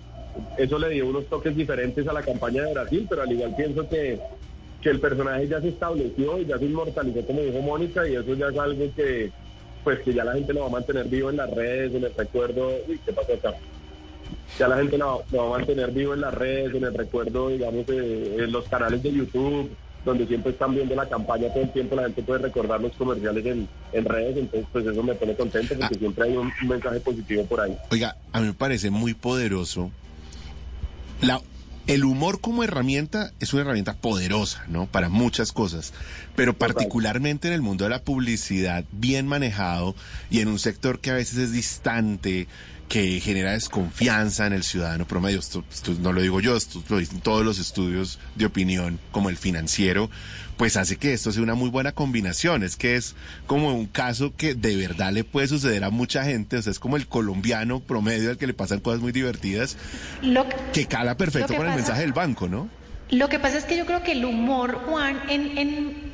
eso 0.58 0.80
le 0.80 0.92
dio 0.92 1.06
unos 1.06 1.26
toques 1.26 1.54
diferentes 1.54 2.08
a 2.08 2.14
la 2.14 2.22
campaña 2.22 2.64
de 2.64 2.74
Brasil, 2.74 3.06
pero 3.10 3.24
al 3.24 3.32
igual 3.34 3.56
pienso 3.58 3.90
que, 3.90 4.18
que 4.82 4.90
el 4.90 5.02
personaje 5.02 5.50
ya 5.50 5.60
se 5.60 5.68
estableció 5.68 6.40
y 6.40 6.46
ya 6.46 6.58
se 6.58 6.64
inmortalizó, 6.64 7.28
como 7.28 7.42
dijo 7.42 7.60
Mónica, 7.60 8.08
y 8.08 8.16
eso 8.16 8.36
ya 8.36 8.48
es 8.48 8.58
algo 8.58 8.86
que 8.96 9.34
pues 9.84 10.00
que 10.00 10.14
ya 10.14 10.24
la 10.24 10.36
gente 10.36 10.54
lo 10.54 10.62
va 10.62 10.68
a 10.68 10.80
mantener 10.80 11.10
vivo 11.10 11.30
en 11.30 11.36
las 11.36 11.52
redes, 11.52 11.94
en 11.94 12.06
el 12.06 12.14
recuerdo. 12.16 12.70
Uy, 12.88 13.02
¿qué 13.06 13.12
pasó 13.12 13.34
acá? 13.34 13.54
Ya 14.58 14.68
la 14.68 14.78
gente 14.78 14.98
lo, 14.98 15.24
va 15.36 15.46
a 15.46 15.58
mantener 15.58 15.92
vivo 15.92 16.14
en 16.14 16.22
las 16.22 16.34
redes, 16.34 16.74
en 16.76 16.84
el 16.84 16.94
recuerdo, 16.94 17.50
digamos, 17.50 17.86
en 17.88 18.52
los 18.52 18.68
canales 18.68 19.02
de 19.04 19.12
YouTube, 19.12 19.70
donde 20.06 20.28
siempre 20.28 20.52
están 20.52 20.76
viendo 20.76 20.96
la 20.96 21.08
campaña 21.08 21.48
todo 21.50 21.64
el 21.64 21.72
tiempo, 21.72 21.96
la 21.96 22.04
gente 22.04 22.24
puede 22.24 22.42
recordar 22.42 22.82
los 22.82 22.92
comerciales 22.94 23.46
en, 23.46 24.06
redes, 24.06 24.38
entonces 24.38 24.68
pues 24.72 24.86
eso 24.86 25.02
me 25.02 25.14
pone 25.16 25.36
contento 25.36 25.76
porque 25.76 25.96
ah. 25.96 26.00
siempre 26.00 26.26
hay 26.26 26.38
un, 26.38 26.52
mensaje 26.68 27.00
positivo 27.00 27.46
por 27.46 27.62
ahí. 27.62 27.78
Oiga, 27.90 28.18
a 28.32 28.42
mí 28.42 28.48
me 28.48 28.54
parece 28.54 28.90
muy 28.90 29.14
poderoso. 29.14 29.92
La, 31.22 31.40
el 31.88 32.04
humor 32.04 32.42
como 32.42 32.64
herramienta 32.64 33.32
es 33.40 33.54
una 33.54 33.62
herramienta 33.62 33.96
poderosa, 33.96 34.66
¿no? 34.68 34.88
Para 34.88 35.08
muchas 35.08 35.54
cosas, 35.54 35.94
pero 36.36 36.54
particularmente 36.54 37.48
en 37.48 37.54
el 37.54 37.62
mundo 37.62 37.86
de 37.86 37.90
la 37.90 38.04
publicidad, 38.04 38.84
bien 38.92 39.28
manejado 39.28 39.96
y 40.30 40.40
en 40.40 40.50
un 40.50 40.60
sector 40.60 41.00
que 41.00 41.12
a 41.12 41.16
veces 41.16 41.38
es 41.38 41.52
distante, 41.54 42.48
que 42.94 43.20
genera 43.20 43.54
desconfianza 43.54 44.46
en 44.46 44.54
el 44.54 44.62
ciudadano 44.62 45.08
promedio. 45.08 45.40
Esto, 45.40 45.64
no 46.00 46.14
lo 46.14 46.22
digo 46.22 46.42
yo, 46.42 46.56
esto 46.56 46.84
lo 46.90 47.00
dicen 47.00 47.22
todos 47.22 47.44
los 47.44 47.58
estudios 47.58 48.20
de 48.36 48.46
opinión, 48.46 49.00
como 49.10 49.32
el 49.32 49.38
financiero, 49.38 50.12
pues 50.58 50.78
hace 50.78 50.98
que 50.98 51.12
esto 51.12 51.32
sea 51.32 51.42
una 51.42 51.56
muy 51.56 51.72
buena 51.72 51.94
combinación. 51.94 52.62
Es 52.62 52.76
que 52.76 52.96
es 52.96 53.16
como 53.48 53.74
un 53.74 53.88
caso 53.88 54.36
que 54.38 54.54
de 54.54 54.76
verdad 54.76 55.12
le 55.12 55.24
puede 55.24 55.48
suceder 55.48 55.84
a 55.84 55.90
mucha 55.90 56.24
gente. 56.24 56.58
O 56.58 56.62
sea, 56.62 56.70
es 56.70 56.78
como 56.78 56.96
el 56.96 57.08
colombiano 57.08 57.80
promedio 57.80 58.30
al 58.30 58.38
que 58.38 58.46
le 58.46 58.54
pasan 58.54 58.80
cosas 58.80 59.02
muy 59.02 59.12
divertidas, 59.12 59.76
que, 60.72 60.86
cala 60.86 61.18
perfecto 61.18 61.56
con 61.56 61.68
el 61.68 61.74
mensaje 61.74 62.02
del 62.02 62.14
banco, 62.14 62.48
¿no? 62.48 62.70
Lo 63.10 63.28
que 63.28 63.40
pasa 63.40 63.58
es 63.58 63.66
que 63.66 63.76
yo 63.76 63.88
creo 63.88 64.04
que 64.04 64.12
el 64.12 64.24
humor, 64.24 64.84
Juan, 64.86 65.20
en, 65.30 65.58
en, 65.58 66.12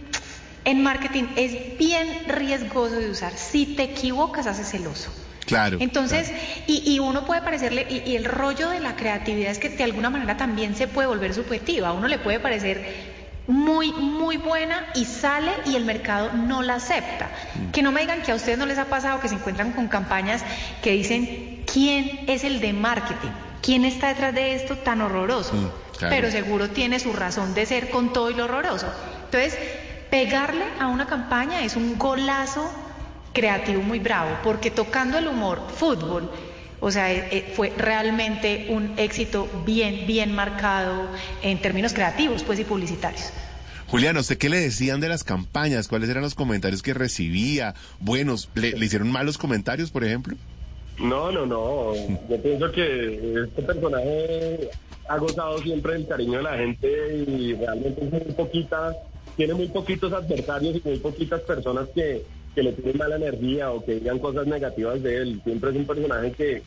en 0.63 0.81
marketing 0.81 1.25
es 1.35 1.77
bien 1.77 2.07
riesgoso 2.29 2.95
de 2.95 3.09
usar. 3.09 3.33
Si 3.35 3.65
te 3.65 3.83
equivocas, 3.83 4.47
haces 4.47 4.69
celoso. 4.69 5.11
Claro. 5.49 5.77
Entonces, 5.81 6.31
Y, 6.67 6.99
uno 6.99 7.25
puede 7.25 7.41
parecerle, 7.41 7.87
y, 7.89 8.15
el 8.15 8.25
rollo 8.25 8.69
de 8.69 8.79
la 8.79 8.95
creatividad 8.95 9.51
es 9.51 9.57
que 9.57 9.69
de 9.69 9.83
alguna 9.83 10.09
manera 10.11 10.37
también 10.37 10.75
se 10.75 10.87
puede 10.87 11.07
volver 11.07 11.33
subjetiva. 11.33 11.89
A 11.89 11.93
uno 11.93 12.07
le 12.07 12.19
puede 12.19 12.39
parecer 12.39 13.17
muy, 13.47 13.91
muy 13.91 14.37
buena 14.37 14.85
y 14.93 15.05
sale 15.05 15.51
y 15.65 15.75
el 15.75 15.85
mercado 15.85 16.33
no 16.33 16.61
la 16.61 16.75
acepta. 16.75 17.29
Mm. 17.55 17.71
Que 17.71 17.81
no 17.81 17.91
me 17.91 18.01
digan 18.01 18.21
que 18.21 18.31
a 18.31 18.35
ustedes 18.35 18.59
no 18.59 18.67
les 18.67 18.77
ha 18.77 18.85
pasado 18.85 19.19
que 19.19 19.27
se 19.27 19.35
encuentran 19.35 19.71
con 19.71 19.87
campañas 19.87 20.43
que 20.83 20.91
dicen, 20.91 21.63
¿quién 21.71 22.25
es 22.27 22.43
el 22.43 22.59
de 22.59 22.73
marketing? 22.73 23.31
¿Quién 23.63 23.85
está 23.85 24.09
detrás 24.09 24.35
de 24.35 24.53
esto 24.53 24.77
tan 24.77 25.01
horroroso? 25.01 25.53
Mm, 25.55 25.69
Pero 25.99 26.29
seguro 26.29 26.69
tiene 26.69 26.99
su 26.99 27.11
razón 27.11 27.55
de 27.55 27.65
ser 27.65 27.89
con 27.89 28.13
todo 28.13 28.29
y 28.29 28.35
lo 28.35 28.45
horroroso. 28.45 28.87
Entonces, 29.25 29.57
pegarle 30.11 30.65
a 30.79 30.87
una 30.87 31.07
campaña 31.07 31.61
es 31.63 31.75
un 31.75 31.97
golazo 31.97 32.71
creativo 33.33 33.81
muy 33.81 33.99
bravo, 33.99 34.37
porque 34.43 34.71
tocando 34.71 35.17
el 35.17 35.27
humor, 35.27 35.61
fútbol, 35.75 36.29
o 36.81 36.91
sea, 36.91 37.11
eh, 37.11 37.27
eh, 37.31 37.53
fue 37.55 37.73
realmente 37.77 38.67
un 38.69 38.93
éxito 38.97 39.47
bien, 39.65 40.07
bien 40.07 40.33
marcado 40.33 41.07
en 41.41 41.61
términos 41.61 41.93
creativos, 41.93 42.43
pues, 42.43 42.59
y 42.59 42.63
publicitarios. 42.63 43.31
Julián, 43.87 44.15
¿usted 44.17 44.37
qué 44.37 44.49
le 44.49 44.59
decían 44.59 44.99
de 44.99 45.09
las 45.09 45.23
campañas? 45.23 45.87
¿Cuáles 45.87 46.09
eran 46.09 46.21
los 46.21 46.35
comentarios 46.35 46.83
que 46.83 46.93
recibía? 46.93 47.73
Buenos, 47.99 48.49
¿le, 48.53 48.69
hicieron 48.85 49.11
malos 49.11 49.37
comentarios, 49.37 49.89
por 49.89 50.03
ejemplo? 50.03 50.37
No, 50.99 51.31
no, 51.31 51.45
no. 51.45 51.95
Yo 52.29 52.41
pienso 52.41 52.71
que 52.71 53.45
este 53.45 53.63
personaje 53.63 54.69
ha 55.07 55.17
gozado 55.17 55.57
siempre 55.59 55.93
del 55.93 56.07
cariño 56.07 56.37
de 56.37 56.43
la 56.43 56.57
gente 56.57 57.25
y 57.27 57.53
realmente 57.55 58.05
es 58.05 58.11
muy 58.11 58.33
poquita, 58.35 58.95
tiene 59.35 59.55
muy 59.55 59.67
poquitos 59.67 60.13
adversarios 60.13 60.75
y 60.75 60.87
muy 60.87 60.99
poquitas 60.99 61.41
personas 61.41 61.89
que, 61.95 62.23
que 62.59 62.63
le 62.63 62.73
tienen 62.73 62.97
mala 62.97 63.15
energía 63.15 63.71
o 63.71 63.83
que 63.83 63.95
digan 63.95 64.19
cosas 64.19 64.45
negativas 64.45 65.01
de 65.01 65.15
él. 65.15 65.41
Siempre 65.45 65.69
es 65.69 65.77
un 65.77 65.85
personaje 65.85 66.31
que 66.33 66.63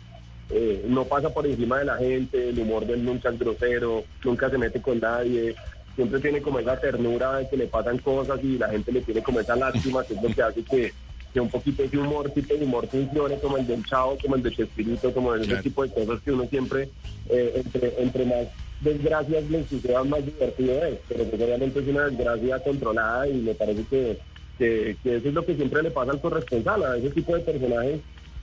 eh, 0.49 0.87
no 0.88 1.04
pasa 1.04 1.28
por 1.28 1.46
encima 1.46 1.80
de 1.80 1.84
la 1.84 1.99
gente, 1.99 2.49
el 2.49 2.58
humor 2.58 2.87
de 2.87 2.94
él 2.94 3.04
nunca 3.04 3.28
es 3.28 3.38
grosero, 3.38 4.02
nunca 4.25 4.49
se 4.49 4.56
mete 4.56 4.80
con 4.80 4.99
nadie, 5.00 5.54
siempre 5.94 6.18
tiene 6.20 6.40
como 6.40 6.61
esa 6.61 6.80
ternura 6.80 7.37
de 7.37 7.49
que 7.50 7.58
le 7.58 7.66
pasan 7.66 7.99
cosas 7.99 8.42
y 8.42 8.56
la 8.56 8.70
gente 8.70 8.90
le 8.90 9.02
tiene 9.02 9.22
como 9.22 9.40
esa 9.40 9.54
lástima, 9.54 10.02
que 10.02 10.14
es 10.14 10.22
lo 10.22 10.30
que 10.30 10.42
hace 10.42 10.62
que, 10.64 10.92
que 11.34 11.40
un 11.40 11.50
poquito 11.50 11.82
ese 11.82 11.99
humor, 11.99 12.30
tipo 12.30 12.54
de 12.54 12.64
humor 12.64 12.87
funcione, 12.87 13.38
como 13.38 13.58
el 13.58 13.66
del 13.66 13.84
Chavo, 13.84 14.16
como 14.22 14.37
el 14.37 14.42
de 14.42 14.50
Chespirito, 14.50 15.12
como 15.12 15.34
ese 15.34 15.56
tipo 15.56 15.82
de 15.82 15.92
cosas 15.92 16.22
que 16.22 16.32
uno 16.32 16.46
siempre, 16.49 16.88
eh, 17.28 17.62
entre, 17.62 18.02
entre 18.02 18.25
más 18.25 18.46
desgracias 18.80 19.44
le 19.50 19.64
sucedan, 19.68 20.08
más 20.08 20.25
divertido 20.25 20.84
es, 20.87 20.99
pero 21.06 21.25
pues 21.25 21.42
obviamente 21.42 21.80
es 21.80 21.87
una 21.87 22.06
desgracia 22.06 22.58
controlada 22.61 23.28
y 23.28 23.34
me 23.34 23.54
parece 23.54 23.84
que, 23.90 24.18
que, 24.62 24.97
que 25.02 25.16
eso 25.16 25.28
es 25.28 25.35
lo 25.35 25.45
que 25.45 25.57
siempre 25.57 25.83
le 25.83 25.90
pasa 25.90 26.12
al 26.12 26.21
corresponsal, 26.21 26.85
a 26.85 26.97
ese 26.97 27.11
tipo 27.11 27.35
de 27.35 27.40
personajes 27.40 28.00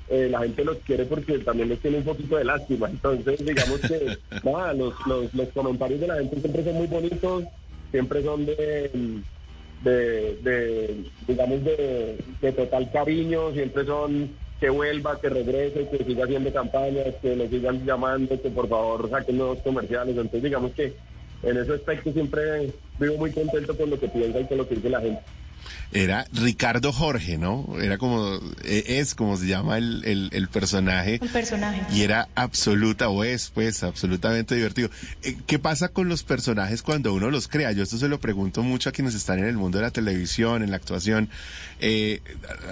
eh, 0.09 0.27
la 0.29 0.39
gente 0.39 0.65
los 0.65 0.77
quiere 0.77 1.05
porque 1.05 1.37
también 1.39 1.69
les 1.69 1.79
tiene 1.79 1.97
un 1.97 2.03
poquito 2.03 2.35
de 2.35 2.43
lástima. 2.43 2.89
Entonces, 2.89 3.45
digamos 3.45 3.79
que 3.79 4.17
nada, 4.43 4.73
los, 4.73 4.93
los, 5.05 5.33
los, 5.33 5.49
comentarios 5.49 6.01
de 6.01 6.07
la 6.07 6.15
gente 6.15 6.41
siempre 6.41 6.63
son 6.63 6.73
muy 6.75 6.87
bonitos, 6.87 7.43
siempre 7.91 8.23
son 8.23 8.45
de, 8.45 9.21
de, 9.83 11.05
digamos, 11.27 11.63
de, 11.63 12.17
de, 12.41 12.51
total 12.51 12.91
cariño, 12.91 13.51
siempre 13.53 13.85
son 13.85 14.31
que 14.59 14.69
vuelva, 14.69 15.21
que 15.21 15.29
regrese, 15.29 15.87
que 15.87 16.03
siga 16.03 16.25
haciendo 16.25 16.51
campañas, 16.51 17.15
que 17.21 17.35
lo 17.35 17.47
sigan 17.47 17.85
llamando, 17.85 18.41
que 18.41 18.49
por 18.49 18.67
favor 18.67 19.09
saquen 19.09 19.37
nuevos 19.37 19.59
comerciales. 19.59 20.17
Entonces, 20.17 20.43
digamos 20.43 20.71
que 20.71 20.93
en 21.43 21.55
ese 21.55 21.73
aspecto 21.75 22.11
siempre 22.11 22.73
vivo 22.99 23.15
muy 23.17 23.31
contento 23.31 23.77
con 23.77 23.91
lo 23.91 23.99
que 23.99 24.09
piensa 24.09 24.39
y 24.41 24.45
con 24.47 24.57
lo 24.57 24.67
que 24.67 24.75
dice 24.75 24.89
la 24.89 24.99
gente 24.99 25.21
era 25.91 26.27
Ricardo 26.33 26.93
Jorge, 26.93 27.37
¿no? 27.37 27.77
Era 27.81 27.97
como, 27.97 28.39
e, 28.63 28.99
es 28.99 29.15
como 29.15 29.37
se 29.37 29.47
llama 29.47 29.77
el, 29.77 30.29
el, 30.31 30.47
personaje. 30.49 31.19
El 31.21 31.29
personaje. 31.29 31.81
Y 31.91 32.03
era 32.03 32.27
absoluta, 32.35 33.09
o 33.09 33.23
es, 33.23 33.49
pues, 33.49 33.83
absolutamente 33.83 34.55
divertido. 34.55 34.89
Eh, 35.23 35.37
¿Qué 35.47 35.57
pasa 35.57 35.89
con 35.89 36.07
los 36.07 36.23
personajes 36.23 36.83
cuando 36.83 37.13
uno 37.13 37.31
los 37.31 37.47
crea? 37.47 37.71
Yo 37.71 37.83
esto 37.83 37.97
se 37.97 38.07
lo 38.07 38.19
pregunto 38.19 38.61
mucho 38.61 38.89
a 38.89 38.91
quienes 38.91 39.15
están 39.15 39.39
en 39.39 39.45
el 39.45 39.57
mundo 39.57 39.79
de 39.79 39.85
la 39.85 39.91
televisión, 39.91 40.61
en 40.61 40.69
la 40.69 40.77
actuación. 40.77 41.29
Eh, 41.79 42.21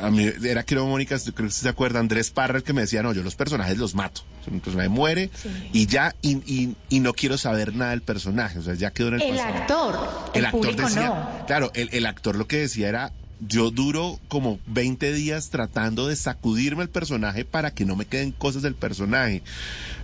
a 0.02 0.12
mí, 0.12 0.30
era 0.44 0.64
creo, 0.64 0.86
Mónica, 0.86 1.18
creo 1.34 1.48
que 1.48 1.54
se 1.54 1.70
acuerda, 1.70 2.00
Andrés 2.00 2.30
Parra, 2.30 2.58
el 2.58 2.64
que 2.64 2.74
me 2.74 2.82
decía, 2.82 3.02
no, 3.02 3.14
yo 3.14 3.24
los 3.24 3.36
personajes 3.36 3.78
los 3.78 3.96
mato. 3.96 4.22
Un 4.50 4.62
personaje 4.62 4.88
muere 4.88 5.30
y 5.74 5.88
ya, 5.88 6.16
y, 6.22 6.74
y, 6.90 7.00
no 7.02 7.12
quiero 7.12 7.38
saber 7.38 7.76
nada 7.76 7.92
del 7.92 8.02
personaje. 8.02 8.60
O 8.60 8.62
sea, 8.62 8.76
ya 8.76 8.92
quedó 8.92 9.10
en 9.10 9.16
el, 9.16 9.22
el 9.24 9.40
Actor, 9.40 10.10
el, 10.34 10.46
actor. 10.46 10.74
decía, 10.74 11.44
claro, 11.48 11.70
el, 11.74 11.90
el 11.92 12.06
actor 12.06 12.38
lo 12.38 12.48
que 12.48 12.60
decía 12.60 12.77
era 12.84 13.12
yo 13.40 13.70
duro 13.70 14.20
como 14.28 14.60
20 14.68 15.14
días 15.14 15.50
tratando 15.50 16.08
de 16.08 16.16
sacudirme 16.16 16.84
el 16.84 16.90
personaje 16.90 17.46
para 17.46 17.72
que 17.72 17.86
no 17.86 17.96
me 17.96 18.06
queden 18.06 18.32
cosas 18.32 18.62
del 18.62 18.76
personaje. 18.76 19.44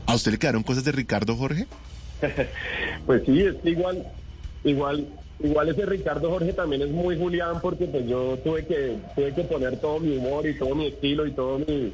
¿A 0.05 0.15
usted 0.15 0.31
le 0.31 0.39
quedaron 0.39 0.63
cosas 0.63 0.83
de 0.83 0.91
Ricardo 0.91 1.35
Jorge? 1.35 1.67
pues 3.05 3.23
sí, 3.25 3.41
es 3.41 3.55
igual, 3.63 4.05
igual, 4.63 5.07
igual 5.43 5.69
ese 5.69 5.85
Ricardo 5.85 6.29
Jorge 6.29 6.53
también 6.53 6.83
es 6.83 6.89
muy 6.89 7.17
Julián 7.17 7.59
porque 7.61 7.85
pues 7.85 8.07
yo 8.07 8.37
tuve 8.43 8.65
que, 8.65 8.97
tuve 9.15 9.33
que 9.33 9.43
poner 9.43 9.77
todo 9.77 9.99
mi 9.99 10.17
humor 10.17 10.47
y 10.47 10.57
todo 10.57 10.75
mi 10.75 10.87
estilo 10.87 11.25
y 11.25 11.31
todo 11.31 11.59
mi, 11.59 11.93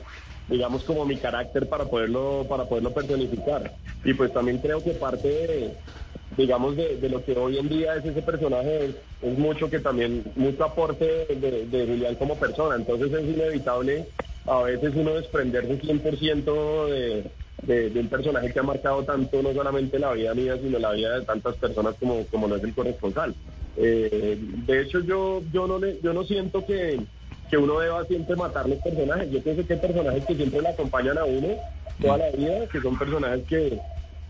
digamos 0.49 0.83
como 0.83 1.05
mi 1.05 1.17
carácter 1.17 1.67
para 1.67 1.85
poderlo, 1.85 2.45
para 2.49 2.65
poderlo 2.65 2.91
personificar. 2.91 3.71
Y 4.03 4.13
pues 4.13 4.33
también 4.33 4.57
creo 4.59 4.83
que 4.83 4.91
parte 4.91 5.27
de 5.27 5.73
digamos, 6.37 6.75
de, 6.75 7.09
lo 7.09 7.23
que 7.23 7.33
hoy 7.33 7.57
en 7.57 7.67
día 7.67 7.95
es 7.95 8.05
ese 8.05 8.21
personaje, 8.21 8.95
es, 9.21 9.37
mucho 9.37 9.69
que 9.69 9.79
también, 9.79 10.23
mucho 10.35 10.63
aporte 10.63 11.25
de, 11.27 11.65
de, 11.65 11.87
Julián 11.87 12.15
como 12.15 12.35
persona. 12.35 12.75
Entonces 12.75 13.11
es 13.11 13.35
inevitable 13.35 14.05
a 14.45 14.61
veces 14.63 14.93
uno 14.95 15.13
desprenderse 15.13 15.79
100% 15.81 16.87
de, 16.87 17.89
de, 17.89 17.99
un 17.99 18.07
personaje 18.07 18.51
que 18.51 18.59
ha 18.59 18.63
marcado 18.63 19.03
tanto, 19.03 19.41
no 19.41 19.53
solamente 19.53 19.99
la 19.99 20.13
vida 20.13 20.33
mía, 20.33 20.57
sino 20.61 20.79
la 20.79 20.91
vida 20.91 21.19
de 21.19 21.25
tantas 21.25 21.55
personas 21.55 21.95
como, 21.99 22.25
como 22.27 22.47
no 22.47 22.55
es 22.55 22.63
el 22.63 22.73
corresponsal. 22.73 23.35
Eh, 23.77 24.37
de 24.39 24.81
hecho, 24.81 25.01
yo, 25.01 25.41
yo, 25.51 25.67
no 25.67 25.77
le, 25.77 25.99
yo 26.01 26.13
no 26.13 26.23
siento 26.23 26.65
que, 26.65 26.99
que 27.49 27.57
uno 27.57 27.79
deba 27.79 28.05
siempre 28.05 28.35
matar 28.35 28.67
los 28.67 28.79
personajes. 28.79 29.31
Yo 29.31 29.41
pienso 29.41 29.65
que 29.65 29.73
hay 29.73 29.79
personajes 29.79 30.25
que 30.25 30.35
siempre 30.35 30.61
le 30.61 30.69
acompañan 30.69 31.17
a 31.17 31.25
uno 31.25 31.47
toda 32.01 32.17
la 32.17 32.31
vida, 32.31 32.67
que 32.71 32.81
son 32.81 32.97
personajes 32.97 33.45
que 33.47 33.79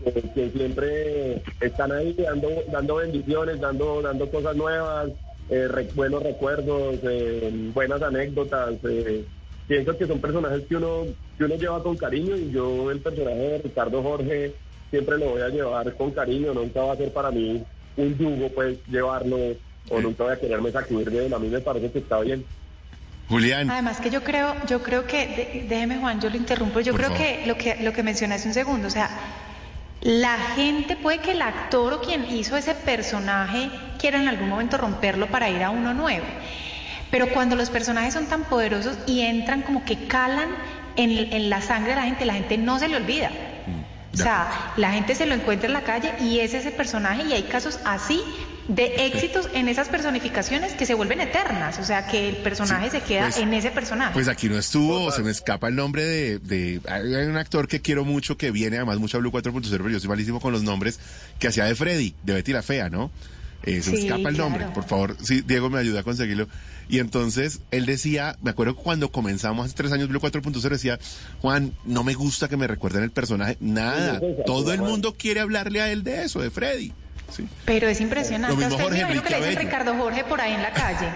que, 0.04 0.50
siempre 0.50 1.42
están 1.60 1.92
ahí 1.92 2.14
dando, 2.14 2.48
dando 2.70 2.96
bendiciones, 2.96 3.60
dando, 3.60 4.02
dando 4.02 4.30
cosas 4.30 4.56
nuevas, 4.56 5.10
eh, 5.50 5.68
buenos 5.94 6.22
recuerdos, 6.22 6.96
eh, 7.02 7.70
buenas 7.74 8.02
anécdotas. 8.02 8.74
Eh, 8.84 9.24
pienso 9.68 9.96
que 9.96 10.06
son 10.06 10.20
personajes 10.20 10.62
que 10.66 10.76
uno, 10.76 11.04
que 11.36 11.44
uno 11.44 11.54
lleva 11.56 11.82
con 11.82 11.96
cariño 11.96 12.36
y 12.36 12.50
yo 12.50 12.90
el 12.90 13.00
personaje 13.00 13.36
de 13.36 13.58
Ricardo 13.58 14.02
Jorge 14.02 14.54
siempre 14.90 15.18
lo 15.18 15.30
voy 15.30 15.42
a 15.42 15.48
llevar 15.48 15.94
con 15.94 16.10
cariño, 16.10 16.54
nunca 16.54 16.82
va 16.82 16.94
a 16.94 16.96
ser 16.96 17.12
para 17.12 17.30
mí 17.30 17.62
un 17.96 18.18
yugo 18.18 18.48
pues 18.54 18.78
llevarlo 18.88 19.36
o 19.88 20.00
nunca 20.00 20.24
voy 20.24 20.32
a 20.32 20.40
quererme 20.40 20.72
sacudir 20.72 21.10
de 21.10 21.26
él, 21.26 21.34
a 21.34 21.38
mí 21.38 21.48
me 21.48 21.60
parece 21.60 21.90
que 21.90 21.98
está 21.98 22.20
bien. 22.20 22.44
Julián. 23.30 23.70
Además 23.70 24.00
que 24.00 24.10
yo 24.10 24.24
creo, 24.24 24.56
yo 24.66 24.82
creo 24.82 25.06
que, 25.06 25.64
déjeme 25.68 25.98
Juan, 25.98 26.20
yo 26.20 26.28
lo 26.28 26.36
interrumpo, 26.36 26.80
yo 26.80 26.92
creo 26.94 27.14
que 27.14 27.44
lo 27.46 27.56
que 27.56 27.76
lo 27.76 27.92
que 27.92 28.02
mencioné 28.02 28.34
hace 28.34 28.48
un 28.48 28.54
segundo, 28.54 28.88
o 28.88 28.90
sea, 28.90 29.08
la 30.02 30.36
gente, 30.56 30.96
puede 30.96 31.18
que 31.18 31.32
el 31.32 31.42
actor 31.42 31.92
o 31.92 32.00
quien 32.00 32.24
hizo 32.24 32.56
ese 32.56 32.74
personaje 32.74 33.70
quiera 33.98 34.20
en 34.20 34.28
algún 34.28 34.48
momento 34.48 34.78
romperlo 34.78 35.26
para 35.28 35.50
ir 35.50 35.62
a 35.62 35.70
uno 35.70 35.94
nuevo. 35.94 36.24
Pero 37.10 37.28
cuando 37.28 37.54
los 37.54 37.70
personajes 37.70 38.14
son 38.14 38.26
tan 38.26 38.44
poderosos 38.44 38.96
y 39.06 39.20
entran 39.20 39.62
como 39.62 39.84
que 39.84 40.06
calan 40.06 40.48
en, 40.96 41.50
la 41.50 41.60
sangre 41.60 41.90
de 41.90 41.96
la 41.96 42.04
gente, 42.04 42.24
la 42.24 42.34
gente 42.34 42.56
no 42.56 42.78
se 42.78 42.88
le 42.88 42.96
olvida. 42.96 43.28
Mm, 43.28 44.14
o 44.14 44.16
sea, 44.16 44.72
la 44.76 44.92
gente 44.92 45.14
se 45.14 45.26
lo 45.26 45.34
encuentra 45.34 45.66
en 45.66 45.74
la 45.74 45.82
calle 45.82 46.14
y 46.20 46.40
es 46.40 46.54
ese 46.54 46.70
personaje 46.70 47.24
y 47.24 47.32
hay 47.32 47.42
casos 47.44 47.78
así 47.84 48.22
de 48.74 49.06
éxitos 49.06 49.48
en 49.52 49.68
esas 49.68 49.88
personificaciones 49.88 50.74
que 50.74 50.86
se 50.86 50.94
vuelven 50.94 51.20
eternas, 51.20 51.78
o 51.78 51.84
sea, 51.84 52.06
que 52.06 52.28
el 52.28 52.36
personaje 52.36 52.88
se 52.90 53.00
queda 53.00 53.24
pues, 53.24 53.38
en 53.38 53.52
ese 53.52 53.70
personaje. 53.70 54.12
Pues 54.12 54.28
aquí 54.28 54.48
no 54.48 54.56
estuvo, 54.56 55.10
se 55.10 55.22
me 55.22 55.30
escapa 55.30 55.68
el 55.68 55.74
nombre 55.74 56.04
de, 56.04 56.38
de, 56.38 56.80
Hay 56.88 57.26
un 57.26 57.36
actor 57.36 57.66
que 57.66 57.80
quiero 57.80 58.04
mucho, 58.04 58.36
que 58.36 58.52
viene 58.52 58.76
además 58.76 58.98
mucho 58.98 59.16
a 59.16 59.20
Blue 59.20 59.32
4.0, 59.32 59.68
pero 59.70 59.88
yo 59.88 59.98
soy 59.98 60.08
malísimo 60.08 60.40
con 60.40 60.52
los 60.52 60.62
nombres, 60.62 61.00
que 61.40 61.48
hacía 61.48 61.64
de 61.64 61.74
Freddy, 61.74 62.14
de 62.22 62.34
Betty 62.34 62.52
la 62.52 62.62
Fea, 62.62 62.88
¿no? 62.88 63.10
Eh, 63.64 63.82
se 63.82 63.90
me 63.90 63.98
escapa 63.98 64.30
el 64.30 64.38
nombre, 64.38 64.66
por 64.72 64.84
favor, 64.84 65.16
sí, 65.20 65.42
Diego 65.42 65.68
me 65.68 65.78
ayuda 65.78 66.00
a 66.00 66.02
conseguirlo. 66.02 66.46
Y 66.88 66.98
entonces 66.98 67.60
él 67.72 67.86
decía, 67.86 68.36
me 68.40 68.50
acuerdo 68.50 68.76
cuando 68.76 69.10
comenzamos 69.10 69.66
hace 69.66 69.74
tres 69.74 69.92
años 69.92 70.08
Blue 70.08 70.20
4.0, 70.20 70.60
decía, 70.70 70.98
Juan, 71.40 71.74
no 71.84 72.04
me 72.04 72.14
gusta 72.14 72.48
que 72.48 72.56
me 72.56 72.68
recuerden 72.68 73.02
el 73.02 73.10
personaje, 73.10 73.56
nada, 73.60 74.20
todo 74.46 74.72
el 74.72 74.80
mundo 74.80 75.14
quiere 75.16 75.40
hablarle 75.40 75.80
a 75.80 75.90
él 75.90 76.04
de 76.04 76.24
eso, 76.24 76.40
de 76.40 76.50
Freddy. 76.50 76.92
Pero 77.64 77.88
es 77.88 78.00
impresionante. 78.00 78.54
Lo 78.54 78.68
mismo 78.68 78.82
Jorge 78.82 79.22
que 79.22 79.30
le 79.30 79.46
dice 79.48 79.60
Ricardo 79.60 79.94
Jorge 79.94 80.24
por 80.24 80.40
ahí 80.40 80.52
en 80.52 80.62
la 80.62 80.72
calle. 80.72 81.08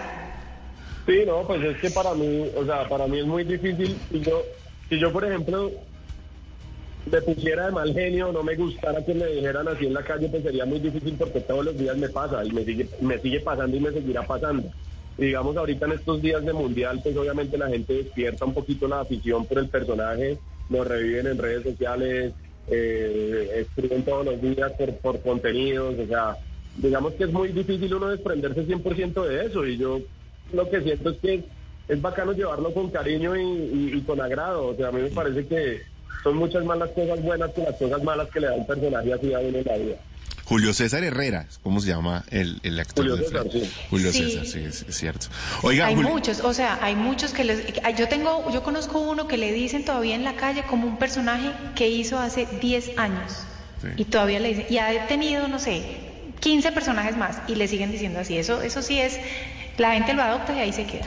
Sí, 1.06 1.22
no, 1.26 1.46
pues 1.46 1.62
es 1.62 1.76
que 1.78 1.90
para 1.90 2.14
mí, 2.14 2.46
o 2.56 2.64
sea, 2.64 2.88
para 2.88 3.06
mí 3.06 3.18
es 3.18 3.26
muy 3.26 3.44
difícil. 3.44 3.96
Si 4.10 4.20
yo, 4.20 4.42
si 4.88 4.98
yo 4.98 5.12
por 5.12 5.24
ejemplo, 5.24 5.70
me 7.10 7.20
pusiera 7.20 7.66
de 7.66 7.72
mal 7.72 7.92
genio, 7.92 8.32
no 8.32 8.42
me 8.42 8.54
gustara 8.54 9.04
que 9.04 9.12
me 9.12 9.26
dijeran 9.26 9.68
así 9.68 9.86
en 9.86 9.94
la 9.94 10.02
calle, 10.02 10.28
pues 10.28 10.42
sería 10.42 10.64
muy 10.64 10.78
difícil 10.78 11.14
porque 11.18 11.40
todos 11.40 11.64
los 11.64 11.78
días 11.78 11.96
me 11.96 12.08
pasa 12.08 12.42
y 12.44 12.50
me 12.50 12.64
sigue, 12.64 12.88
me 13.00 13.18
sigue 13.18 13.40
pasando 13.40 13.76
y 13.76 13.80
me 13.80 13.90
seguirá 13.90 14.22
pasando. 14.22 14.70
digamos, 15.18 15.56
ahorita 15.56 15.86
en 15.86 15.92
estos 15.92 16.22
días 16.22 16.44
de 16.44 16.52
mundial, 16.52 17.00
pues 17.02 17.16
obviamente 17.16 17.58
la 17.58 17.68
gente 17.68 17.92
despierta 17.92 18.46
un 18.46 18.54
poquito 18.54 18.88
la 18.88 19.00
afición 19.00 19.44
por 19.44 19.58
el 19.58 19.68
personaje, 19.68 20.38
lo 20.70 20.84
reviven 20.84 21.26
en 21.26 21.38
redes 21.38 21.64
sociales, 21.64 22.32
eh, 22.68 23.66
escriben 23.66 24.04
todos 24.04 24.24
los 24.24 24.40
días 24.40 24.72
por, 25.02 25.20
contenidos, 25.20 25.98
o 25.98 26.06
sea, 26.06 26.36
digamos 26.76 27.14
que 27.14 27.24
es 27.24 27.32
muy 27.32 27.48
difícil 27.48 27.94
uno 27.94 28.08
desprenderse 28.08 28.66
100% 28.66 29.26
de 29.26 29.46
eso 29.46 29.66
y 29.66 29.76
yo 29.76 30.00
lo 30.52 30.68
que 30.68 30.82
siento 30.82 31.10
es 31.10 31.18
que 31.18 31.44
es 31.88 32.00
bacano 32.00 32.32
llevarlo 32.32 32.72
con 32.72 32.90
cariño 32.90 33.36
y, 33.36 34.02
con 34.06 34.20
agrado, 34.20 34.68
o 34.68 34.76
sea, 34.76 34.88
a 34.88 34.92
mí 34.92 35.02
me 35.02 35.10
parece 35.10 35.46
que 35.46 35.82
son 36.22 36.36
muchas 36.36 36.64
más 36.64 36.78
las 36.78 36.90
cosas 36.90 37.22
buenas 37.22 37.52
que 37.52 37.62
las 37.62 37.76
cosas 37.76 38.02
malas 38.02 38.28
que 38.30 38.40
le 38.40 38.46
da 38.46 38.54
un 38.54 38.66
personaje 38.66 39.12
así 39.12 39.34
a 39.34 39.40
uno 39.40 39.58
en 39.58 39.64
la 39.64 39.76
vida. 39.76 39.96
Julio 40.44 40.74
César 40.74 41.02
Herrera, 41.02 41.46
¿cómo 41.62 41.80
se 41.80 41.88
llama 41.88 42.24
el, 42.30 42.60
el 42.62 42.78
actor? 42.78 43.08
Julio 43.08 43.24
César, 43.24 43.46
sí. 43.50 43.70
Julio 43.90 44.12
César, 44.12 44.46
sí, 44.46 44.58
es, 44.60 44.84
cierto. 44.90 45.26
Oiga, 45.62 45.86
hay 45.86 45.96
muchos, 45.96 46.40
o 46.40 46.52
sea, 46.52 46.78
hay 46.82 46.96
muchos 46.96 47.32
que 47.32 47.44
les... 47.44 47.62
Yo 47.96 48.08
tengo, 48.08 48.50
yo 48.52 48.62
conozco 48.62 48.98
uno 49.00 49.26
que 49.26 49.38
le 49.38 49.52
dicen 49.52 49.84
todavía 49.84 50.14
en 50.14 50.24
la 50.24 50.36
calle 50.36 50.64
como 50.64 50.86
un 50.86 50.98
personaje 50.98 51.50
que 51.74 51.88
hizo 51.88 52.18
hace 52.18 52.46
10 52.60 52.98
años. 52.98 53.44
Y 53.96 54.04
todavía 54.04 54.40
le 54.40 54.48
dicen, 54.48 54.66
y 54.70 54.78
ha 54.78 55.06
tenido, 55.06 55.46
no 55.46 55.58
sé, 55.58 55.82
15 56.40 56.72
personajes 56.72 57.16
más 57.16 57.38
y 57.48 57.54
le 57.54 57.68
siguen 57.68 57.90
diciendo 57.90 58.20
así. 58.20 58.36
Eso, 58.38 58.62
eso 58.62 58.82
sí 58.82 58.98
es, 58.98 59.18
la 59.78 59.92
gente 59.92 60.14
lo 60.14 60.22
adopta 60.22 60.54
y 60.54 60.60
ahí 60.60 60.72
se 60.72 60.86
queda. 60.86 61.06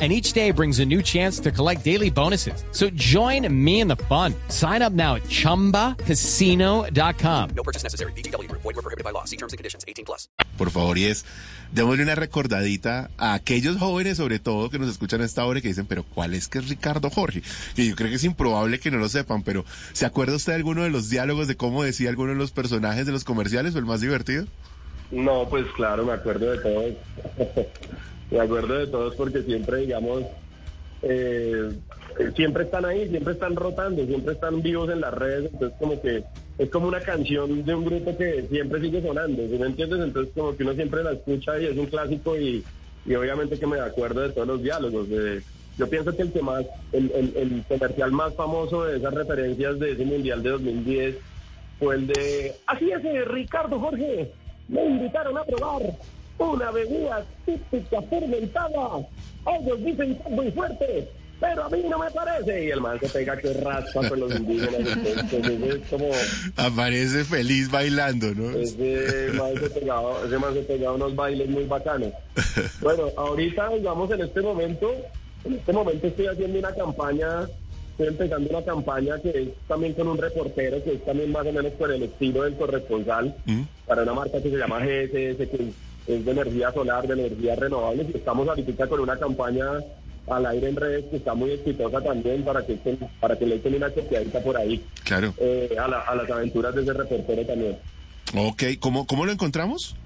and 0.00 0.10
each 0.10 0.32
day 0.32 0.50
brings 0.50 0.80
a 0.80 0.86
new 0.86 1.02
chance 1.02 1.38
to 1.40 1.50
collect 1.50 1.84
daily 1.84 2.08
bonuses. 2.08 2.64
So 2.72 2.88
join 2.90 3.46
me 3.52 3.80
in 3.80 3.88
the 3.88 3.98
fun. 4.08 4.34
Sign 4.48 4.80
up 4.80 4.94
now 4.94 5.16
at 5.16 5.24
ChumbaCasino.com. 5.24 7.50
No 7.54 7.62
purchase 7.62 7.82
necessary. 7.82 8.12
BGW. 8.12 8.50
Void 8.50 8.64
were 8.64 8.72
prohibited 8.80 9.04
by 9.04 9.10
law. 9.10 9.26
See 9.26 9.36
terms 9.36 9.52
and 9.52 9.58
conditions. 9.58 9.84
18 9.86 10.06
plus. 10.06 10.30
Por 10.56 10.70
favor, 10.70 10.96
y 10.96 11.04
es, 11.04 11.26
démosle 11.72 12.02
una 12.02 12.14
recordadita 12.14 13.10
a 13.18 13.34
aquellos 13.34 13.78
jóvenes, 13.78 14.16
sobre 14.16 14.38
todo, 14.38 14.70
que 14.70 14.78
nos 14.78 14.90
escuchan 14.90 15.20
a 15.22 15.24
esta 15.24 15.44
hora 15.44 15.58
y 15.58 15.62
que 15.62 15.68
dicen, 15.68 15.86
pero 15.86 16.02
¿cuál 16.02 16.34
es 16.34 16.48
que 16.48 16.58
es 16.58 16.68
Ricardo 16.68 17.10
Jorge? 17.10 17.42
Que 17.74 17.86
yo 17.86 17.96
creo 17.96 18.10
que 18.10 18.16
es 18.16 18.24
improbable 18.24 18.78
que 18.78 18.90
no 18.90 18.98
lo 18.98 19.08
sepan, 19.08 19.42
pero 19.42 19.64
¿se 19.92 20.06
acuerda 20.06 20.36
usted 20.36 20.52
de 20.52 20.56
alguno 20.56 20.82
de 20.82 20.90
los 20.90 21.08
diálogos 21.08 21.48
de 21.48 21.56
cómo 21.56 21.82
decía 21.82 22.10
alguno 22.10 22.32
de 22.32 22.38
los 22.38 22.50
personajes 22.50 23.06
de 23.06 23.12
los 23.12 23.24
comerciales 23.24 23.74
o 23.74 23.78
el 23.78 23.86
más 23.86 24.00
divertido? 24.00 24.46
No, 25.10 25.48
pues 25.48 25.66
claro, 25.74 26.04
me 26.04 26.12
acuerdo 26.12 26.52
de 26.52 26.58
todos. 26.58 26.92
me 28.30 28.40
acuerdo 28.40 28.78
de 28.78 28.86
todos 28.86 29.14
porque 29.14 29.42
siempre, 29.42 29.78
digamos, 29.78 30.24
eh, 31.02 31.70
siempre 32.34 32.64
están 32.64 32.84
ahí, 32.84 33.08
siempre 33.08 33.32
están 33.32 33.56
rotando, 33.56 34.04
siempre 34.06 34.34
están 34.34 34.62
vivos 34.62 34.90
en 34.90 35.00
las 35.00 35.14
redes, 35.14 35.50
entonces 35.52 35.78
como 35.78 36.00
que 36.00 36.24
es 36.58 36.70
como 36.70 36.88
una 36.88 37.00
canción 37.00 37.64
de 37.64 37.74
un 37.74 37.84
grupo 37.84 38.16
que 38.16 38.46
siempre 38.50 38.80
sigue 38.80 39.00
sonando, 39.00 39.42
¿sí 39.48 39.56
me 39.58 39.66
entiendes? 39.66 40.00
Entonces 40.00 40.32
como 40.34 40.56
que 40.56 40.62
uno 40.62 40.74
siempre 40.74 41.02
la 41.02 41.12
escucha 41.12 41.58
y 41.58 41.66
es 41.66 41.76
un 41.76 41.86
clásico 41.86 42.36
y, 42.36 42.62
y 43.06 43.14
obviamente 43.14 43.58
que 43.58 43.66
me 43.66 43.80
acuerdo 43.80 44.20
de 44.20 44.30
todos 44.30 44.46
los 44.46 44.62
diálogos. 44.62 45.08
De, 45.08 45.42
yo 45.78 45.88
pienso 45.88 46.14
que 46.14 46.22
el 46.22 46.32
que 46.32 46.42
más, 46.42 46.66
el, 46.92 47.10
el, 47.12 47.36
el 47.36 47.64
comercial 47.66 48.12
más 48.12 48.34
famoso 48.34 48.84
de 48.84 48.98
esas 48.98 49.14
referencias 49.14 49.78
de 49.78 49.92
ese 49.92 50.04
mundial 50.04 50.42
de 50.42 50.50
2010 50.50 51.16
fue 51.78 51.94
el 51.94 52.06
de, 52.08 52.54
así 52.66 52.90
es, 52.90 53.02
eh, 53.02 53.24
Ricardo 53.24 53.80
Jorge, 53.80 54.30
me 54.68 54.84
invitaron 54.84 55.38
a 55.38 55.44
probar 55.44 55.82
una 56.40 56.70
bebida 56.70 57.24
típica 57.44 58.02
fermentada. 58.02 59.06
Ellos 59.46 59.84
dicen 59.84 60.16
que 60.16 60.22
es 60.22 60.30
muy 60.30 60.50
fuerte, 60.52 61.08
pero 61.38 61.64
a 61.64 61.70
mí 61.70 61.82
no 61.88 61.98
me 61.98 62.10
parece. 62.10 62.64
Y 62.64 62.70
el 62.70 62.80
man 62.80 62.98
se 63.00 63.08
pega 63.08 63.36
que 63.36 63.52
raspa 63.54 64.08
con 64.08 64.20
los 64.20 64.34
indígenas. 64.34 64.96
Entonces 64.96 65.62
es 65.62 65.88
como... 65.88 66.10
Aparece 66.56 67.24
feliz 67.24 67.70
bailando, 67.70 68.34
¿no? 68.34 68.50
Ese 68.50 69.30
man 69.34 69.52
se 69.60 69.70
pegaba, 69.70 70.12
ese 70.26 70.38
man 70.38 70.54
se 70.54 70.62
pegaba 70.62 70.94
unos 70.94 71.14
bailes 71.14 71.48
muy 71.48 71.64
bacanos. 71.64 72.12
Bueno, 72.80 73.08
ahorita, 73.16 73.68
digamos, 73.70 74.10
en 74.10 74.22
este 74.22 74.40
momento, 74.40 74.90
en 75.44 75.54
este 75.54 75.72
momento 75.72 76.06
estoy 76.06 76.26
haciendo 76.26 76.58
una 76.58 76.74
campaña 76.74 77.46
estoy 77.90 78.08
empezando 78.08 78.50
una 78.50 78.64
campaña 78.64 79.18
que 79.18 79.28
es 79.28 79.48
también 79.68 79.92
con 79.92 80.08
un 80.08 80.16
reportero, 80.16 80.82
que 80.82 80.94
es 80.94 81.04
también 81.04 81.30
más 81.32 81.46
o 81.46 81.52
menos 81.52 81.72
por 81.72 81.92
el 81.92 82.02
estilo 82.02 82.44
del 82.44 82.56
corresponsal, 82.56 83.36
¿Mm? 83.44 83.62
para 83.86 84.02
una 84.02 84.14
marca 84.14 84.42
que 84.42 84.50
se 84.50 84.56
llama 84.56 84.78
GSS, 84.80 85.48
que 85.48 85.72
es 86.06 86.24
de 86.24 86.30
energía 86.30 86.72
solar, 86.72 87.06
de 87.06 87.14
energías 87.14 87.58
renovables, 87.58 88.14
estamos 88.14 88.48
ahorita 88.48 88.86
con 88.86 89.00
una 89.00 89.16
campaña 89.18 89.64
al 90.28 90.46
aire 90.46 90.68
en 90.68 90.76
redes 90.76 91.04
que 91.10 91.16
está 91.16 91.34
muy 91.34 91.50
exitosa 91.50 92.00
también 92.00 92.44
para 92.44 92.64
que 92.64 92.76
para 93.20 93.36
que 93.38 93.46
le 93.46 93.56
echen 93.56 93.74
una 93.74 93.92
chequeadita 93.92 94.40
por 94.40 94.56
ahí 94.56 94.84
Claro. 95.04 95.34
eh, 95.38 95.74
a, 95.78 95.88
la- 95.88 96.00
a 96.00 96.14
las 96.14 96.30
aventuras 96.30 96.74
de 96.74 96.82
ese 96.82 96.92
reportero 96.92 97.44
también. 97.46 97.78
Ok, 98.36 98.62
¿cómo, 98.78 99.06
cómo 99.06 99.26
lo 99.26 99.32
encontramos? 99.32 99.96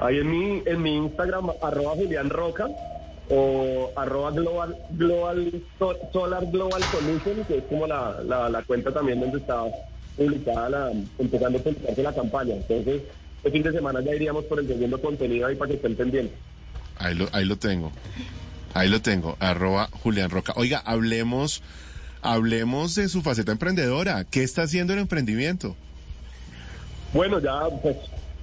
Ahí 0.00 0.18
en 0.18 0.30
mi, 0.30 0.62
en 0.66 0.82
mi 0.82 0.96
Instagram, 0.96 1.50
arroba 1.62 1.92
Julián 1.94 2.28
Roca 2.30 2.68
o 3.30 3.90
arroba 3.96 4.32
global, 4.32 4.76
global, 4.90 5.62
so- 5.78 5.96
Solar 6.12 6.44
Global 6.50 6.82
Solution, 6.90 7.44
que 7.44 7.58
es 7.58 7.64
como 7.64 7.86
la, 7.86 8.16
la, 8.26 8.48
la 8.48 8.62
cuenta 8.62 8.92
también 8.92 9.20
donde 9.20 9.38
está 9.38 9.62
publicada, 10.16 10.68
la, 10.68 10.92
empezando 11.18 11.58
a 11.58 11.62
publicarse 11.62 12.02
la 12.02 12.12
campaña. 12.12 12.54
Entonces, 12.56 13.02
este 13.44 13.50
fin 13.50 13.62
de 13.62 13.72
semana 13.72 14.00
ya 14.00 14.14
iríamos 14.14 14.46
por 14.46 14.58
el 14.58 14.66
segundo 14.66 14.98
contenido 14.98 15.46
ahí 15.46 15.54
para 15.54 15.68
que 15.68 15.76
estén 15.76 15.94
pendientes. 15.94 16.34
Ahí 16.96 17.14
lo, 17.14 17.28
ahí 17.32 17.44
lo 17.44 17.56
tengo. 17.58 17.92
Ahí 18.72 18.88
lo 18.88 19.02
tengo, 19.02 19.36
arroba 19.38 19.90
Julián 20.02 20.30
Roca. 20.30 20.54
Oiga, 20.56 20.78
hablemos, 20.78 21.62
hablemos 22.22 22.94
de 22.94 23.10
su 23.10 23.20
faceta 23.20 23.52
emprendedora. 23.52 24.24
¿Qué 24.24 24.42
está 24.42 24.62
haciendo 24.62 24.94
el 24.94 25.00
emprendimiento? 25.00 25.76
Bueno, 27.12 27.38
ya, 27.38 27.68
pues, 27.82 27.96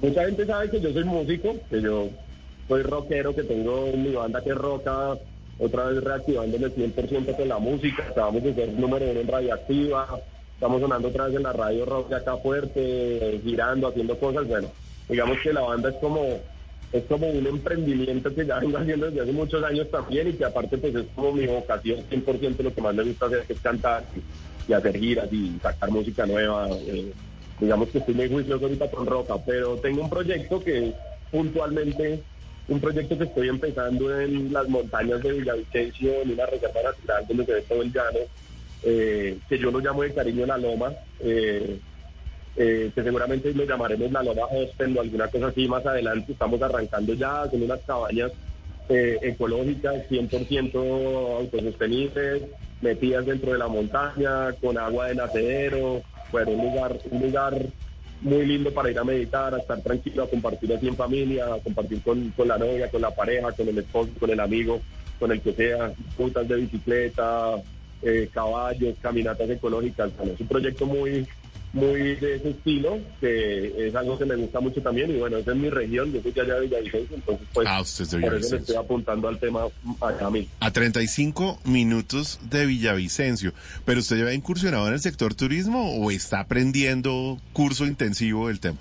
mucha 0.03 0.23
gente 0.23 0.45
sabe 0.45 0.69
que 0.69 0.79
yo 0.79 0.93
soy 0.93 1.03
músico, 1.03 1.55
que 1.67 1.81
yo 1.81 2.09
soy 2.67 2.83
rockero, 2.83 3.33
que 3.33 3.43
tengo 3.43 3.91
mi 3.97 4.11
banda 4.11 4.43
que 4.43 4.51
es 4.51 4.55
roca, 4.55 5.17
otra 5.57 5.85
vez 5.85 6.03
reactivándome 6.03 6.67
100% 6.67 7.35
con 7.35 7.49
la 7.49 7.57
música, 7.57 8.05
acabamos 8.07 8.43
de 8.43 8.53
ser 8.53 8.69
número 8.73 9.09
uno 9.09 9.19
en 9.19 9.27
Radioactiva, 9.27 10.07
estamos 10.53 10.79
sonando 10.79 11.07
otra 11.07 11.25
vez 11.25 11.35
en 11.35 11.43
la 11.43 11.53
radio 11.53 11.85
rock 11.85 12.09
de 12.09 12.15
acá 12.17 12.37
fuerte, 12.37 13.41
girando, 13.43 13.87
haciendo 13.87 14.17
cosas, 14.19 14.47
bueno, 14.47 14.69
digamos 15.09 15.37
que 15.43 15.53
la 15.53 15.61
banda 15.61 15.89
es 15.89 15.95
como 15.95 16.41
es 16.93 17.03
como 17.05 17.29
un 17.29 17.47
emprendimiento 17.47 18.33
que 18.35 18.45
ya 18.45 18.59
vengo 18.59 18.77
haciendo 18.77 19.05
desde 19.05 19.21
hace 19.21 19.31
muchos 19.31 19.63
años 19.63 19.89
también 19.89 20.27
y 20.27 20.33
que 20.33 20.43
aparte 20.45 20.77
pues 20.77 20.93
es 20.93 21.05
como 21.15 21.31
mi 21.31 21.47
vocación 21.47 22.03
100% 22.09 22.63
lo 22.63 22.73
que 22.73 22.81
más 22.81 22.93
me 22.93 23.03
gusta 23.03 23.27
hacer 23.27 23.45
es 23.47 23.59
cantar 23.59 24.03
y, 24.15 24.71
y 24.71 24.73
hacer 24.73 24.97
giras 24.97 25.31
y 25.31 25.57
sacar 25.61 25.89
música 25.89 26.25
nueva. 26.25 26.67
eh, 26.69 27.13
digamos 27.61 27.89
que 27.89 27.99
estoy 27.99 28.15
muy 28.15 28.27
juicioso 28.27 28.65
ahorita 28.65 28.89
con 28.89 29.05
Roca, 29.05 29.35
pero 29.45 29.77
tengo 29.77 30.01
un 30.01 30.09
proyecto 30.09 30.61
que 30.61 30.93
puntualmente, 31.29 32.21
un 32.67 32.79
proyecto 32.79 33.17
que 33.17 33.25
estoy 33.25 33.49
empezando 33.49 34.19
en 34.19 34.51
las 34.51 34.67
montañas 34.67 35.21
de 35.21 35.31
Villavicencio, 35.31 36.21
en 36.23 36.31
una 36.31 36.47
reserva 36.47 36.81
natural 36.83 37.25
donde 37.27 37.45
se 37.45 37.53
ve 37.53 37.61
todo 37.61 37.81
el 37.83 37.93
llano, 37.93 38.19
eh, 38.83 39.37
que 39.47 39.59
yo 39.59 39.69
lo 39.69 39.79
llamo 39.79 40.01
de 40.01 40.13
cariño 40.13 40.45
La 40.47 40.57
Loma, 40.57 40.91
eh, 41.19 41.79
eh, 42.55 42.91
que 42.93 43.03
seguramente 43.03 43.53
lo 43.53 43.65
llamaremos 43.65 44.11
La 44.11 44.23
Loma 44.23 44.43
Hostel 44.51 44.97
o 44.97 45.01
alguna 45.01 45.27
cosa 45.27 45.47
así 45.47 45.67
más 45.67 45.85
adelante. 45.85 46.33
Estamos 46.33 46.61
arrancando 46.61 47.13
ya 47.13 47.47
con 47.49 47.63
unas 47.63 47.79
cabañas 47.81 48.31
eh, 48.89 49.17
ecológicas, 49.21 50.09
100% 50.09 51.37
autosostenibles, 51.37 52.43
metidas 52.81 53.25
dentro 53.25 53.53
de 53.53 53.59
la 53.59 53.67
montaña, 53.67 54.51
con 54.61 54.77
agua 54.77 55.07
de 55.07 55.15
nacedero, 55.15 56.01
bueno, 56.31 56.51
un 56.51 56.65
lugar, 56.65 56.97
un 57.09 57.21
lugar 57.21 57.65
muy 58.21 58.45
lindo 58.45 58.71
para 58.71 58.91
ir 58.91 58.99
a 58.99 59.03
meditar, 59.03 59.53
a 59.55 59.59
estar 59.59 59.81
tranquilo, 59.81 60.23
a 60.23 60.29
compartir 60.29 60.73
así 60.73 60.87
en 60.87 60.95
familia, 60.95 61.53
a 61.53 61.59
compartir 61.59 62.01
con, 62.01 62.29
con 62.31 62.47
la 62.47 62.57
novia, 62.57 62.89
con 62.89 63.01
la 63.01 63.11
pareja, 63.11 63.51
con 63.51 63.67
el 63.67 63.77
esposo, 63.77 64.11
con 64.19 64.29
el 64.29 64.39
amigo, 64.39 64.81
con 65.19 65.31
el 65.31 65.41
que 65.41 65.53
sea, 65.53 65.93
rutas 66.17 66.47
de 66.47 66.55
bicicleta, 66.57 67.55
eh, 68.01 68.29
caballos, 68.31 68.95
caminatas 69.01 69.49
ecológicas. 69.49 70.15
Bueno, 70.17 70.33
es 70.33 70.39
un 70.39 70.47
proyecto 70.47 70.85
muy 70.85 71.27
muy 71.73 72.15
de 72.15 72.35
ese 72.35 72.49
estilo, 72.49 72.99
que 73.19 73.87
es 73.87 73.95
algo 73.95 74.17
que 74.17 74.25
me 74.25 74.35
gusta 74.35 74.59
mucho 74.59 74.81
también, 74.81 75.09
y 75.11 75.17
bueno, 75.19 75.37
esa 75.37 75.51
es 75.51 75.57
mi 75.57 75.69
región, 75.69 76.11
yo 76.11 76.21
soy 76.21 76.31
de 76.31 76.41
allá 76.41 76.55
de 76.55 76.61
Villavicencio, 76.67 77.15
entonces 77.15 77.47
pues 77.53 77.67
Ah, 77.69 77.81
usted 77.81 78.03
es 78.03 78.11
de 78.11 78.19
por 78.19 78.35
eso 78.35 78.55
le 78.55 78.61
estoy 78.61 78.75
apuntando 78.75 79.27
al 79.27 79.39
tema 79.39 79.63
acá 80.01 80.27
a 80.27 80.31
mí. 80.31 80.47
A 80.59 80.71
35 80.71 81.59
minutos 81.65 82.39
de 82.49 82.65
Villavicencio. 82.65 83.53
¿Pero 83.85 83.99
usted 84.01 84.17
ya 84.17 84.25
ha 84.25 84.33
incursionado 84.33 84.87
en 84.87 84.93
el 84.93 84.99
sector 84.99 85.33
turismo 85.33 85.95
o 85.95 86.11
está 86.11 86.41
aprendiendo 86.41 87.39
curso 87.53 87.85
intensivo 87.85 88.47
del 88.49 88.59
tema? 88.59 88.77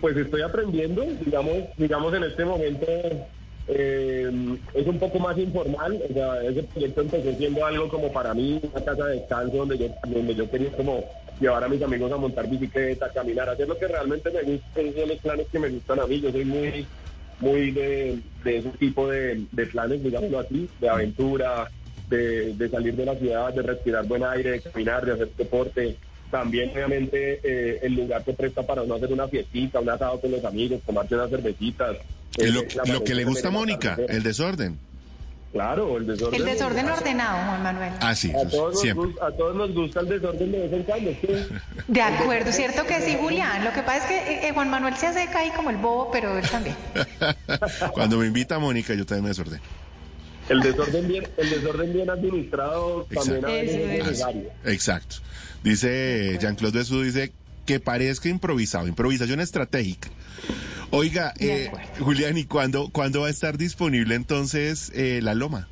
Pues 0.00 0.16
estoy 0.16 0.42
aprendiendo, 0.42 1.04
digamos, 1.24 1.54
digamos 1.76 2.14
en 2.14 2.24
este 2.24 2.44
momento 2.44 2.86
eh, 3.68 4.30
es 4.74 4.86
un 4.86 4.98
poco 4.98 5.18
más 5.18 5.38
informal, 5.38 6.02
o 6.08 6.12
sea, 6.12 6.42
ese 6.42 6.62
proyecto 6.64 7.00
empezó 7.00 7.32
siendo 7.34 7.64
algo 7.64 7.88
como 7.88 8.12
para 8.12 8.34
mí, 8.34 8.60
una 8.62 8.84
casa 8.84 9.06
de 9.06 9.16
descanso 9.20 9.56
donde 9.58 9.78
yo, 9.78 9.86
donde 10.06 10.34
yo 10.34 10.50
quería 10.50 10.72
como 10.72 11.04
llevar 11.40 11.64
a 11.64 11.68
mis 11.68 11.82
amigos 11.82 12.12
a 12.12 12.16
montar 12.16 12.48
bicicleta, 12.48 13.10
caminar, 13.10 13.48
hacer 13.48 13.68
lo 13.68 13.78
que 13.78 13.88
realmente 13.88 14.30
me 14.30 14.42
gusta, 14.42 14.80
son 15.00 15.08
los 15.08 15.18
planes 15.18 15.46
que 15.50 15.58
me 15.58 15.68
gustan 15.68 16.00
a 16.00 16.06
mí, 16.06 16.20
yo 16.20 16.30
soy 16.30 16.44
muy, 16.44 16.86
muy 17.40 17.70
de, 17.70 18.18
de 18.44 18.58
ese 18.58 18.70
tipo 18.70 19.08
de, 19.08 19.44
de 19.50 19.66
planes, 19.66 20.02
digámoslo 20.02 20.38
así, 20.40 20.68
de 20.80 20.88
aventura, 20.88 21.70
de, 22.08 22.54
de 22.54 22.68
salir 22.68 22.94
de 22.94 23.06
la 23.06 23.16
ciudad, 23.16 23.52
de 23.52 23.62
respirar 23.62 24.06
buen 24.06 24.22
aire, 24.24 24.52
de 24.52 24.60
caminar, 24.60 25.04
de 25.04 25.12
hacer 25.12 25.30
deporte. 25.36 25.96
También, 26.30 26.70
obviamente, 26.70 27.40
eh, 27.42 27.80
el 27.82 27.94
lugar 27.94 28.24
se 28.24 28.32
presta 28.32 28.62
para 28.62 28.82
uno 28.82 28.94
hacer 28.94 29.12
una 29.12 29.28
fiestita, 29.28 29.80
un 29.80 29.90
asado 29.90 30.20
con 30.20 30.30
los 30.30 30.44
amigos, 30.44 30.80
tomarse 30.86 31.14
unas 31.14 31.30
cervecitas. 31.30 31.96
Lo, 32.38 33.04
que 33.04 33.14
le 33.14 33.24
gusta 33.24 33.48
a 33.48 33.50
Mónica, 33.50 33.98
el 34.08 34.22
desorden. 34.22 34.78
Claro, 35.52 35.98
el 35.98 36.06
desorden. 36.06 36.40
El 36.40 36.46
desorden 36.46 36.88
ordenado, 36.88 37.36
Juan 37.46 37.62
Manuel. 37.62 37.92
Ah, 38.00 38.14
sí, 38.14 38.32
A 38.32 38.48
todos, 38.48 38.72
nos, 38.72 38.80
siempre. 38.80 39.06
gus- 39.08 39.20
a 39.20 39.30
todos 39.36 39.54
nos 39.54 39.74
gusta 39.74 40.00
el 40.00 40.08
desorden 40.08 40.50
de 40.50 40.58
vez 40.60 40.72
en 40.72 40.82
cuando, 40.84 41.10
¿sí? 41.10 41.28
De 41.88 42.00
acuerdo, 42.00 42.52
cierto 42.52 42.86
que 42.86 43.00
sí, 43.02 43.16
Julián. 43.20 43.62
Lo 43.62 43.70
que 43.74 43.82
pasa 43.82 43.98
es 43.98 44.04
que 44.06 44.16
eh, 44.32 44.48
eh, 44.48 44.52
Juan 44.54 44.70
Manuel 44.70 44.96
se 44.96 45.08
hace 45.08 45.20
ahí 45.20 45.50
como 45.54 45.68
el 45.68 45.76
bobo, 45.76 46.10
pero 46.10 46.38
él 46.38 46.48
también. 46.48 46.74
Cuando 47.92 48.16
me 48.16 48.26
invita 48.26 48.58
Mónica, 48.58 48.94
yo 48.94 49.04
también 49.04 49.24
me 49.24 49.28
desordeno. 49.28 49.62
El 50.48 50.60
desorden 50.60 51.06
bien, 51.06 51.28
el 51.36 51.50
desorden 51.50 51.92
bien 51.92 52.08
administrado 52.10 53.06
también 53.14 53.44
a 53.44 53.48
veces 53.48 53.74
Eso 53.74 53.84
es 53.84 53.90
es. 54.00 54.04
necesario. 54.06 54.50
Exacto. 54.64 55.16
Dice 55.62 56.38
Jean-Claude 56.40 56.78
Besú, 56.78 57.02
dice 57.02 57.30
que 57.66 57.78
parezca 57.78 58.28
improvisado, 58.30 58.88
improvisación 58.88 59.38
estratégica. 59.40 60.08
Oiga, 60.94 61.32
eh. 61.40 61.70
Julián, 62.00 62.36
¿y 62.36 62.44
cuándo, 62.44 62.90
cuándo 62.92 63.22
va 63.22 63.28
a 63.28 63.30
estar 63.30 63.56
disponible 63.56 64.14
entonces 64.14 64.92
eh, 64.94 65.20
la 65.22 65.34
loma? 65.34 65.66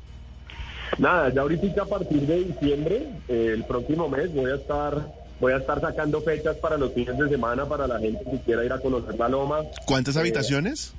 Nada, 0.97 1.31
ya 1.31 1.41
ahorita 1.41 1.83
a 1.83 1.85
partir 1.85 2.21
de 2.21 2.43
diciembre, 2.45 3.07
eh, 3.29 3.51
el 3.53 3.63
próximo 3.65 4.09
mes, 4.09 4.33
voy 4.33 4.51
a 4.51 4.55
estar 4.55 5.21
voy 5.39 5.53
a 5.53 5.57
estar 5.57 5.79
sacando 5.81 6.21
fechas 6.21 6.55
para 6.57 6.77
los 6.77 6.91
fines 6.93 7.17
de 7.17 7.27
semana 7.29 7.65
para 7.65 7.87
la 7.87 7.99
gente 7.99 8.19
que 8.29 8.39
quiera 8.41 8.63
ir 8.65 8.71
a 8.73 8.79
conocer 8.79 9.15
la 9.17 9.27
loma. 9.29 9.59
¿Cuántas 9.85 10.15
Eh, 10.15 10.19
habitaciones? 10.19 10.93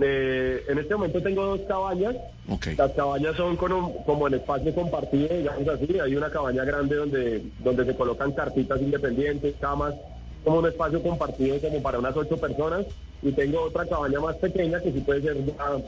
Eh, 0.00 0.62
en 0.68 0.78
este 0.78 0.94
momento 0.94 1.20
tengo 1.22 1.44
dos 1.44 1.60
cabañas. 1.66 2.14
Las 2.76 2.92
cabañas 2.92 3.36
son 3.36 3.56
con 3.56 3.72
un- 3.72 3.92
como 4.04 4.26
el 4.28 4.34
espacio 4.34 4.72
compartido, 4.74 5.28
digamos 5.36 5.66
así. 5.68 5.98
Hay 5.98 6.14
una 6.16 6.30
cabaña 6.30 6.64
grande 6.64 6.94
donde, 6.96 7.42
donde 7.60 7.84
se 7.84 7.94
colocan 7.96 8.30
cartitas 8.32 8.80
independientes, 8.80 9.54
camas, 9.60 9.94
como 10.44 10.58
un 10.60 10.66
espacio 10.68 11.02
compartido 11.02 11.58
como 11.60 11.82
para 11.82 11.98
unas 11.98 12.16
ocho 12.16 12.36
personas. 12.36 12.86
Y 13.22 13.32
tengo 13.32 13.62
otra 13.62 13.84
cabaña 13.86 14.18
más 14.20 14.36
pequeña 14.36 14.80
que 14.80 14.92
sí 14.92 15.00
puede 15.00 15.22
ser 15.22 15.36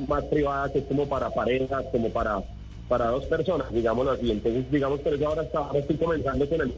más, 0.09 0.25
privada, 0.25 0.71
que 0.71 0.81
es 0.81 0.85
como 0.85 1.09
para 1.09 1.31
parejas, 1.31 1.85
como 1.91 2.11
para, 2.11 2.43
para 2.89 3.07
dos 3.07 3.25
personas, 3.25 3.73
digámoslo 3.73 4.13
así. 4.13 4.31
Entonces, 4.31 4.71
digamos, 4.71 5.01
por 5.01 5.15
eso 5.15 5.29
ahora, 5.29 5.45
ahora 5.55 5.79
estoy 5.79 5.97
comenzando 5.97 6.49
con 6.49 6.61
el... 6.61 6.75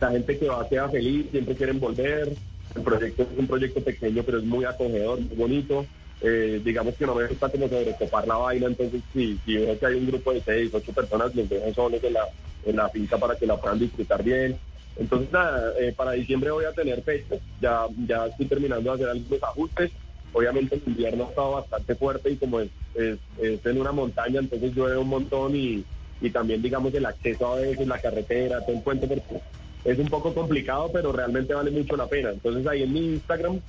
La 0.00 0.10
gente 0.10 0.36
que 0.36 0.48
va 0.48 0.68
queda 0.68 0.88
feliz, 0.88 1.26
siempre 1.30 1.54
quieren 1.54 1.78
volver. 1.78 2.32
El 2.74 2.82
proyecto 2.82 3.22
es 3.22 3.38
un 3.38 3.46
proyecto 3.46 3.80
pequeño, 3.80 4.22
pero 4.24 4.38
es 4.38 4.44
muy 4.44 4.64
acogedor, 4.64 5.20
muy 5.20 5.36
bonito. 5.36 5.86
Eh, 6.20 6.60
digamos 6.64 6.94
que 6.94 7.06
no 7.06 7.14
me 7.14 7.26
gusta 7.26 7.48
como 7.48 7.68
sobrecopar 7.68 8.28
la 8.28 8.36
vaina, 8.36 8.66
entonces 8.66 9.02
si, 9.12 9.38
si 9.44 9.56
veo 9.56 9.76
que 9.76 9.86
hay 9.86 9.94
un 9.94 10.06
grupo 10.06 10.32
de 10.32 10.40
seis, 10.40 10.70
ocho 10.72 10.92
personas, 10.92 11.34
los 11.34 11.48
dejo 11.48 11.74
solos 11.74 12.00
la, 12.02 12.28
en 12.64 12.76
la 12.76 12.88
finca 12.88 13.18
para 13.18 13.34
que 13.34 13.46
la 13.46 13.56
puedan 13.56 13.78
disfrutar 13.80 14.22
bien. 14.22 14.56
Entonces, 14.96 15.32
nada, 15.32 15.72
eh, 15.78 15.92
para 15.96 16.12
diciembre 16.12 16.50
voy 16.50 16.64
a 16.64 16.72
tener 16.72 17.02
fechas, 17.02 17.38
ya, 17.60 17.86
ya 18.06 18.26
estoy 18.26 18.46
terminando 18.46 18.90
de 18.90 18.94
hacer 18.96 19.08
algunos 19.08 19.42
ajustes. 19.42 19.90
Obviamente 20.34 20.76
el 20.76 20.82
invierno 20.86 21.24
ha 21.24 21.28
estado 21.28 21.52
bastante 21.52 21.94
fuerte 21.94 22.30
y 22.30 22.36
como 22.36 22.60
es, 22.60 22.70
en 22.96 23.80
una 23.80 23.92
montaña, 23.92 24.40
entonces 24.40 24.74
llueve 24.74 24.96
un 24.96 25.08
montón 25.08 25.54
y, 25.54 25.84
y 26.20 26.30
también 26.30 26.62
digamos 26.62 26.94
el 26.94 27.04
acceso 27.04 27.52
a 27.52 27.56
veces, 27.56 27.86
la 27.86 27.98
carretera, 27.98 28.60
todo 28.64 28.76
el 28.76 28.82
puente, 28.82 29.06
porque 29.06 29.42
es 29.84 29.98
un 29.98 30.08
poco 30.08 30.32
complicado, 30.32 30.90
pero 30.92 31.12
realmente 31.12 31.52
vale 31.52 31.70
mucho 31.70 31.96
la 31.96 32.06
pena. 32.06 32.30
Entonces 32.30 32.66
ahí 32.66 32.82
en 32.82 32.92
mi 32.92 33.00
Instagram 33.14 33.60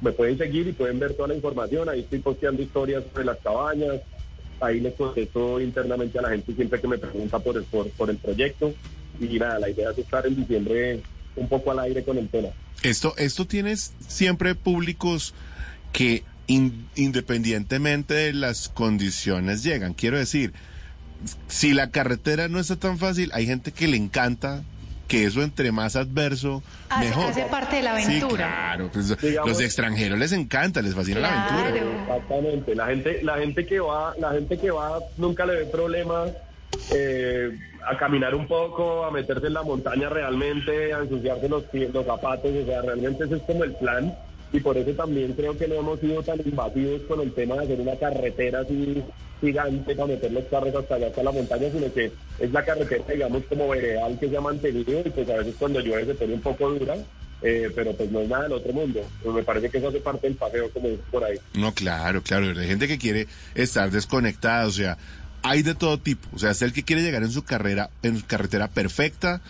me 0.00 0.12
pueden 0.12 0.38
seguir 0.38 0.66
y 0.66 0.72
pueden 0.72 0.98
ver 0.98 1.14
toda 1.14 1.28
la 1.28 1.34
información, 1.34 1.88
ahí 1.88 2.00
estoy 2.00 2.20
posteando 2.20 2.62
historias 2.62 3.04
sobre 3.12 3.24
las 3.24 3.38
cabañas, 3.38 4.00
ahí 4.60 4.80
les 4.80 4.94
contesto 4.94 5.60
internamente 5.60 6.18
a 6.18 6.22
la 6.22 6.30
gente 6.30 6.52
siempre 6.52 6.80
que 6.80 6.88
me 6.88 6.98
pregunta 6.98 7.38
por 7.38 7.56
el, 7.56 7.64
por, 7.64 7.88
por 7.90 8.10
el 8.10 8.16
proyecto 8.16 8.72
y 9.20 9.38
nada, 9.38 9.58
la 9.58 9.70
idea 9.70 9.90
es 9.90 9.98
estar 9.98 10.26
en 10.26 10.36
diciembre 10.36 11.00
un 11.36 11.48
poco 11.48 11.70
al 11.70 11.78
aire 11.80 12.02
con 12.04 12.18
el 12.18 12.28
tema. 12.28 12.48
Esto, 12.82 13.14
esto 13.16 13.46
tienes 13.46 13.92
siempre 14.06 14.54
públicos 14.54 15.34
que 15.92 16.22
in- 16.46 16.86
independientemente 16.96 18.14
de 18.14 18.32
las 18.32 18.68
condiciones 18.68 19.62
llegan. 19.62 19.94
Quiero 19.94 20.18
decir, 20.18 20.52
si 21.48 21.74
la 21.74 21.90
carretera 21.90 22.48
no 22.48 22.60
está 22.60 22.76
tan 22.76 22.98
fácil, 22.98 23.30
hay 23.34 23.46
gente 23.46 23.72
que 23.72 23.88
le 23.88 23.96
encanta 23.96 24.62
que 25.08 25.24
eso 25.24 25.42
entre 25.42 25.72
más 25.72 25.96
adverso, 25.96 26.62
Hace- 26.90 27.06
mejor. 27.08 27.30
hace 27.30 27.42
parte 27.44 27.76
de 27.76 27.82
la 27.82 27.98
Sí, 27.98 28.04
aventura. 28.04 28.36
claro. 28.46 28.90
pues, 28.92 29.18
Digamos- 29.20 29.50
los 29.50 29.60
extranjeros 29.60 30.18
les 30.18 30.32
encanta, 30.32 30.82
les 30.82 30.94
fascina 30.94 31.20
la 31.20 31.28
aventura. 31.46 31.70
Claro. 31.72 32.00
Exactamente, 32.02 32.74
la 32.74 32.86
gente, 32.86 33.22
la 33.22 33.38
gente 33.38 33.66
que 33.66 33.80
va, 33.80 34.14
la 34.20 34.32
gente 34.32 34.58
que 34.58 34.70
va 34.70 34.98
nunca 35.16 35.46
le 35.46 35.54
ve 35.54 35.64
problema 35.66 36.26
eh, 36.94 37.58
a 37.86 37.96
caminar 37.96 38.34
un 38.34 38.46
poco, 38.46 39.04
a 39.04 39.10
meterse 39.10 39.46
en 39.46 39.54
la 39.54 39.62
montaña 39.62 40.08
realmente, 40.08 40.92
a 40.92 41.00
ensuciarse 41.00 41.48
los 41.48 41.64
pies, 41.64 41.92
los 41.92 42.06
zapatos, 42.06 42.50
o 42.50 42.66
sea, 42.66 42.82
realmente 42.82 43.24
ese 43.24 43.36
es 43.36 43.42
como 43.42 43.64
el 43.64 43.74
plan 43.74 44.14
y 44.52 44.60
por 44.60 44.76
eso 44.76 44.90
también 44.92 45.34
creo 45.34 45.56
que 45.56 45.68
no 45.68 45.76
hemos 45.76 46.00
sido 46.00 46.22
tan 46.22 46.40
invasivos 46.44 47.02
con 47.02 47.20
el 47.20 47.32
tema 47.32 47.56
de 47.56 47.64
hacer 47.64 47.80
una 47.80 47.96
carretera 47.96 48.60
así 48.60 49.02
gigante 49.40 49.94
para 49.94 50.08
meter 50.08 50.32
los 50.32 50.44
carros 50.44 50.74
hasta 50.74 50.94
allá 50.94 51.06
hasta 51.08 51.22
la 51.22 51.32
montaña, 51.32 51.70
sino 51.70 51.92
que 51.92 52.10
es 52.38 52.52
la 52.52 52.64
carretera, 52.64 53.04
digamos, 53.12 53.42
como 53.48 53.68
veredal 53.68 54.18
que 54.18 54.28
se 54.28 54.36
ha 54.36 54.40
mantenido 54.40 55.00
y 55.04 55.10
pues 55.10 55.28
a 55.28 55.36
veces 55.36 55.54
cuando 55.58 55.80
llueve 55.80 56.06
se 56.06 56.14
pone 56.14 56.34
un 56.34 56.40
poco 56.40 56.70
dura, 56.70 56.96
eh, 57.42 57.70
pero 57.74 57.92
pues 57.92 58.10
no 58.10 58.20
es 58.20 58.28
nada 58.28 58.44
del 58.44 58.52
otro 58.52 58.72
mundo. 58.72 59.00
Pues 59.22 59.34
me 59.34 59.42
parece 59.42 59.70
que 59.70 59.78
eso 59.78 59.88
hace 59.88 60.00
parte 60.00 60.26
del 60.26 60.36
paseo, 60.36 60.70
como 60.70 60.88
dice 60.88 61.02
por 61.10 61.24
ahí. 61.24 61.38
No, 61.54 61.72
claro, 61.72 62.22
claro. 62.22 62.46
Hay 62.46 62.66
gente 62.66 62.88
que 62.88 62.98
quiere 62.98 63.28
estar 63.54 63.90
desconectada, 63.90 64.66
o 64.66 64.72
sea, 64.72 64.98
hay 65.42 65.62
de 65.62 65.74
todo 65.74 65.98
tipo. 65.98 66.28
O 66.32 66.38
sea, 66.38 66.50
es 66.50 66.62
el 66.62 66.72
que 66.72 66.82
quiere 66.82 67.02
llegar 67.02 67.22
en 67.22 67.30
su 67.30 67.44
carrera, 67.44 67.90
en 68.02 68.18
su 68.18 68.26
carretera 68.26 68.68
perfecta, 68.68 69.40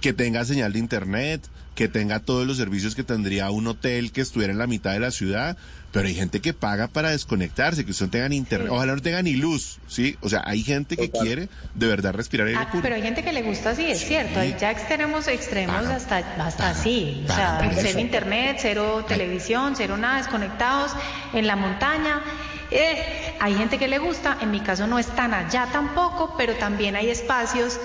que 0.00 0.12
tenga 0.12 0.44
señal 0.44 0.72
de 0.72 0.78
internet, 0.78 1.42
que 1.78 1.86
tenga 1.88 2.18
todos 2.18 2.44
los 2.44 2.56
servicios 2.56 2.96
que 2.96 3.04
tendría 3.04 3.52
un 3.52 3.68
hotel 3.68 4.10
que 4.10 4.20
estuviera 4.20 4.52
en 4.52 4.58
la 4.58 4.66
mitad 4.66 4.92
de 4.94 4.98
la 4.98 5.12
ciudad. 5.12 5.56
Pero 5.92 6.08
hay 6.08 6.14
gente 6.14 6.40
que 6.40 6.52
paga 6.52 6.88
para 6.88 7.10
desconectarse, 7.10 7.84
que 7.84 7.92
usted 7.92 8.08
tengan 8.08 8.32
internet, 8.32 8.68
ojalá 8.70 8.94
no 8.96 9.00
tenga 9.00 9.22
ni 9.22 9.34
luz, 9.36 9.78
¿sí? 9.86 10.18
O 10.20 10.28
sea, 10.28 10.42
hay 10.44 10.62
gente 10.64 10.96
que 10.96 11.06
Total. 11.08 11.22
quiere 11.26 11.48
de 11.74 11.86
verdad 11.86 12.12
respirar 12.12 12.46
aire 12.48 12.58
Ah, 12.60 12.68
puro. 12.70 12.82
pero 12.82 12.96
hay 12.96 13.02
gente 13.02 13.22
que 13.22 13.32
le 13.32 13.42
gusta 13.42 13.70
así, 13.70 13.86
es 13.86 14.00
cierto. 14.04 14.40
Hay 14.40 14.54
ya 14.60 14.70
extremos 14.72 15.28
extremos 15.28 15.76
Pagan. 15.76 15.92
hasta, 15.92 16.16
hasta 16.18 16.58
Pagan. 16.58 16.76
así. 16.76 17.22
O 17.24 17.32
sea, 17.32 17.70
cero 17.80 18.00
internet, 18.00 18.58
cero 18.60 19.04
televisión, 19.08 19.74
cero 19.76 19.96
nada, 19.96 20.18
desconectados 20.18 20.90
en 21.32 21.46
la 21.46 21.54
montaña. 21.56 22.22
Eh, 22.70 23.34
hay 23.40 23.54
gente 23.54 23.78
que 23.78 23.88
le 23.88 23.98
gusta, 23.98 24.36
en 24.42 24.50
mi 24.50 24.60
caso 24.60 24.86
no 24.88 24.98
es 24.98 25.06
tan 25.14 25.32
allá 25.32 25.68
tampoco, 25.72 26.34
pero 26.36 26.54
también 26.56 26.96
hay 26.96 27.08
espacios 27.08 27.78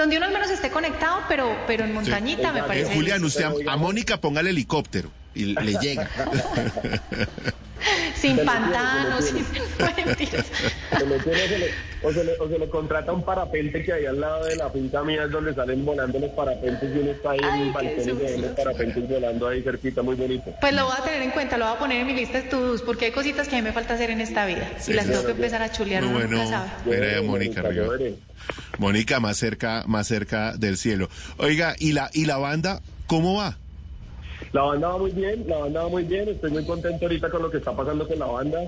donde 0.00 0.16
uno 0.16 0.24
al 0.24 0.32
menos 0.32 0.50
esté 0.50 0.70
conectado, 0.70 1.22
pero, 1.28 1.54
pero 1.66 1.84
en 1.84 1.92
montañita 1.92 2.52
me 2.52 2.60
Exacto. 2.60 2.64
Eh, 2.64 2.66
parece. 2.68 2.94
Julián, 2.94 3.22
usted 3.22 3.44
a, 3.68 3.76
Mónica 3.76 4.18
póngale 4.18 4.50
helicóptero 4.50 5.10
y 5.34 5.44
le 5.54 5.72
llega. 5.80 6.08
sin 8.14 8.36
Se 8.36 8.44
pantanos, 8.44 9.24
sin 9.24 9.36
mentiras. 10.06 10.46
Se 10.98 11.06
le 11.06 11.18
tiene, 11.20 11.38
se 11.48 11.58
le- 11.58 11.70
o, 12.02 12.12
se 12.12 12.24
le, 12.24 12.32
o 12.38 12.48
se 12.48 12.58
le 12.58 12.68
contrata 12.68 13.12
un 13.12 13.22
parapente 13.22 13.82
que 13.84 13.92
hay 13.92 14.06
al 14.06 14.20
lado 14.20 14.44
de 14.44 14.56
la 14.56 14.68
finca 14.70 15.02
mía 15.02 15.24
es 15.24 15.30
donde 15.30 15.54
salen 15.54 15.84
volando 15.84 16.18
los 16.18 16.30
parapentes 16.30 16.90
y 16.94 16.98
uno 16.98 17.10
está 17.12 17.30
ahí 17.30 17.38
en 17.40 17.54
el 17.62 17.72
balcón 17.72 18.00
y 18.00 18.04
se 18.04 18.12
ven 18.12 18.28
susto. 18.34 18.46
los 18.48 18.56
parapentes 18.56 19.08
volando 19.08 19.48
ahí 19.48 19.62
cerquita, 19.62 20.02
muy 20.02 20.16
bonito. 20.16 20.52
Pues 20.60 20.74
lo 20.74 20.84
voy 20.86 20.94
a 20.98 21.02
tener 21.04 21.22
en 21.22 21.30
cuenta, 21.30 21.56
lo 21.56 21.66
voy 21.66 21.74
a 21.76 21.78
poner 21.78 22.00
en 22.00 22.06
mi 22.06 22.14
lista 22.14 22.38
de 22.38 22.44
estudios, 22.44 22.82
porque 22.82 23.06
hay 23.06 23.12
cositas 23.12 23.48
que 23.48 23.56
a 23.56 23.58
mí 23.58 23.62
me 23.62 23.72
falta 23.72 23.94
hacer 23.94 24.10
en 24.10 24.20
esta 24.20 24.44
vida. 24.46 24.68
Sí, 24.78 24.90
y 24.92 24.94
las 24.94 25.04
sí, 25.04 25.10
tengo 25.12 25.22
sí. 25.22 25.26
que 25.28 25.32
empezar 25.32 25.62
a 25.62 25.72
chulear, 25.72 26.02
Muy 26.02 26.24
bueno. 26.26 26.42
Mónica 28.78 29.20
más 29.20 29.36
cerca, 29.36 29.84
más 29.86 30.06
cerca 30.08 30.54
del 30.56 30.76
cielo. 30.76 31.08
Oiga, 31.38 31.76
¿y 31.78 31.92
la, 31.92 32.10
y 32.12 32.26
la 32.26 32.36
banda 32.38 32.80
cómo 33.06 33.36
va? 33.36 33.56
La 34.52 34.62
banda 34.62 34.88
va 34.88 34.98
muy 34.98 35.12
bien, 35.12 35.44
la 35.46 35.58
banda 35.58 35.82
va 35.84 35.88
muy 35.88 36.02
bien, 36.02 36.28
estoy 36.28 36.50
muy 36.50 36.64
contento 36.64 37.04
ahorita 37.04 37.30
con 37.30 37.42
lo 37.42 37.50
que 37.50 37.58
está 37.58 37.72
pasando 37.72 38.06
con 38.08 38.18
la 38.18 38.26
banda. 38.26 38.60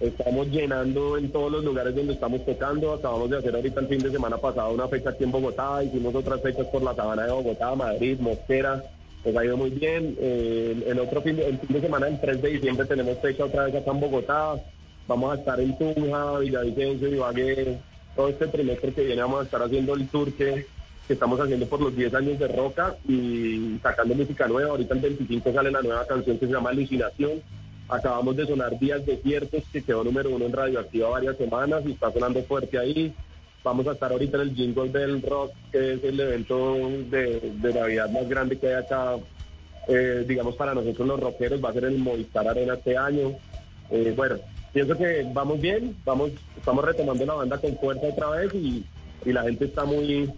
Estamos 0.00 0.48
llenando 0.48 1.18
en 1.18 1.30
todos 1.30 1.52
los 1.52 1.62
lugares 1.62 1.94
donde 1.94 2.14
estamos 2.14 2.44
tocando. 2.46 2.94
Acabamos 2.94 3.28
de 3.28 3.38
hacer 3.38 3.54
ahorita 3.54 3.80
el 3.80 3.88
fin 3.88 3.98
de 3.98 4.10
semana 4.10 4.38
pasado 4.38 4.72
una 4.72 4.88
fecha 4.88 5.10
aquí 5.10 5.24
en 5.24 5.32
Bogotá, 5.32 5.82
hicimos 5.84 6.14
otras 6.14 6.40
fechas 6.40 6.66
por 6.68 6.82
la 6.82 6.94
sabana 6.94 7.26
de 7.26 7.32
Bogotá, 7.32 7.74
Madrid, 7.74 8.18
Mosquera. 8.18 8.82
Pues 9.22 9.36
ha 9.36 9.44
ido 9.44 9.58
muy 9.58 9.70
bien. 9.70 10.16
Eh, 10.18 10.84
el 10.86 11.00
otro 11.00 11.20
fin 11.20 11.36
de, 11.36 11.44
fin 11.44 11.68
de 11.68 11.80
semana, 11.82 12.08
el 12.08 12.18
3 12.18 12.40
de 12.40 12.48
diciembre, 12.48 12.86
tenemos 12.86 13.18
fecha 13.18 13.44
otra 13.44 13.64
vez 13.64 13.74
acá 13.74 13.90
en 13.90 14.00
Bogotá. 14.00 14.54
Vamos 15.06 15.32
a 15.32 15.38
estar 15.38 15.60
en 15.60 15.76
Tunja, 15.76 16.38
Villavicencio, 16.38 17.08
Ibagué. 17.08 17.78
Todo 18.14 18.28
este 18.28 18.46
trimestre 18.46 18.92
que 18.92 19.04
viene 19.04 19.20
vamos 19.20 19.40
a 19.40 19.44
estar 19.44 19.62
haciendo 19.62 19.94
el 19.94 20.08
tour 20.08 20.32
que, 20.32 20.64
que 21.06 21.12
estamos 21.12 21.38
haciendo 21.40 21.66
por 21.66 21.80
los 21.80 21.94
10 21.94 22.14
años 22.14 22.38
de 22.38 22.48
Roca 22.48 22.96
y 23.08 23.78
sacando 23.82 24.14
música 24.14 24.48
nueva. 24.48 24.70
Ahorita 24.70 24.94
el 24.94 25.00
25 25.00 25.52
sale 25.52 25.70
la 25.70 25.82
nueva 25.82 26.06
canción 26.06 26.38
que 26.38 26.46
se 26.46 26.52
llama 26.52 26.70
Alucinación. 26.70 27.42
Acabamos 27.88 28.36
de 28.36 28.46
sonar 28.46 28.78
Días 28.78 29.06
Desiertos, 29.06 29.62
que 29.72 29.82
quedó 29.82 30.02
número 30.02 30.30
uno 30.30 30.46
en 30.46 30.52
Radioactiva 30.52 31.08
varias 31.10 31.36
semanas 31.36 31.82
y 31.86 31.92
está 31.92 32.12
sonando 32.12 32.42
fuerte 32.42 32.78
ahí. 32.78 33.14
Vamos 33.62 33.86
a 33.86 33.92
estar 33.92 34.10
ahorita 34.10 34.36
en 34.38 34.42
el 34.48 34.54
Jingle 34.54 34.88
del 34.90 35.22
Rock, 35.22 35.52
que 35.70 35.94
es 35.94 36.04
el 36.04 36.18
evento 36.18 36.74
de, 37.10 37.52
de 37.54 37.74
Navidad 37.74 38.10
más 38.10 38.28
grande 38.28 38.58
que 38.58 38.68
hay 38.68 38.74
acá, 38.74 39.16
eh, 39.88 40.24
digamos, 40.26 40.56
para 40.56 40.74
nosotros 40.74 41.06
los 41.06 41.20
rockeros. 41.20 41.64
Va 41.64 41.70
a 41.70 41.72
ser 41.72 41.84
el 41.84 41.98
Movistar 41.98 42.48
Arena 42.48 42.74
este 42.74 42.96
año. 42.96 43.32
Eh, 43.90 44.12
bueno, 44.16 44.36
pienso 44.72 44.96
que 44.96 45.24
vamos 45.32 45.60
bien, 45.60 45.96
vamos, 46.04 46.32
estamos 46.56 46.84
retomando 46.84 47.24
la 47.24 47.34
banda 47.34 47.58
con 47.58 47.76
fuerza 47.78 48.06
otra 48.08 48.30
vez 48.30 48.52
y, 48.54 48.84
y 49.24 49.32
la 49.32 49.42
gente 49.42 49.66
está 49.66 49.84
muy 49.84 50.32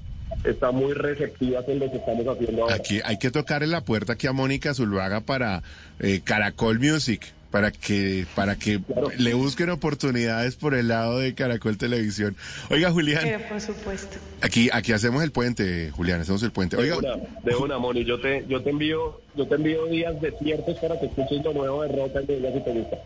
está 0.44 0.70
muy 0.70 0.92
receptiva 0.94 1.64
con 1.64 1.78
lo 1.78 1.90
que 1.90 1.96
estamos 1.98 2.26
haciendo 2.26 2.62
ahora. 2.62 2.74
Aquí 2.76 3.00
hay 3.04 3.18
que 3.18 3.30
tocarle 3.30 3.66
la 3.68 3.82
puerta 3.84 4.12
aquí 4.14 4.26
a 4.26 4.32
Mónica 4.32 4.74
Zuluaga 4.74 5.20
para 5.20 5.62
eh, 6.00 6.20
Caracol 6.24 6.78
Music, 6.78 7.26
para 7.50 7.70
que, 7.70 8.26
para 8.34 8.56
que 8.56 8.78
Claro. 8.80 9.08
le 9.16 9.32
busquen 9.34 9.70
oportunidades 9.70 10.54
por 10.56 10.74
el 10.74 10.88
lado 10.88 11.18
de 11.18 11.34
Caracol 11.34 11.78
Televisión. 11.78 12.36
Oiga, 12.70 12.90
Julián, 12.90 13.22
Pero 13.24 13.40
por 13.48 13.60
supuesto. 13.60 14.18
aquí, 14.42 14.68
aquí 14.72 14.92
hacemos 14.92 15.22
el 15.22 15.32
puente, 15.32 15.90
Julián, 15.90 16.20
hacemos 16.20 16.42
el 16.42 16.52
puente. 16.52 16.76
De 16.76 16.82
Oiga, 16.82 16.98
una, 16.98 17.16
de 17.44 17.56
una, 17.56 17.78
Moni, 17.78 18.04
yo 18.04 18.20
te, 18.20 18.44
yo 18.48 18.62
te 18.62 18.70
envío, 18.70 19.20
yo 19.34 19.46
te 19.48 19.54
envío 19.54 19.86
días 19.86 20.20
desiertos 20.20 20.76
para 20.78 21.00
que 21.00 21.06
escuches 21.06 21.42
lo 21.42 21.52
nuevo 21.54 21.82
de 21.84 21.88
Roca 21.96 22.20
y 22.22 22.26
digas 22.26 22.52
si 22.54 22.60
te 22.60 22.70
gusta. 22.72 22.96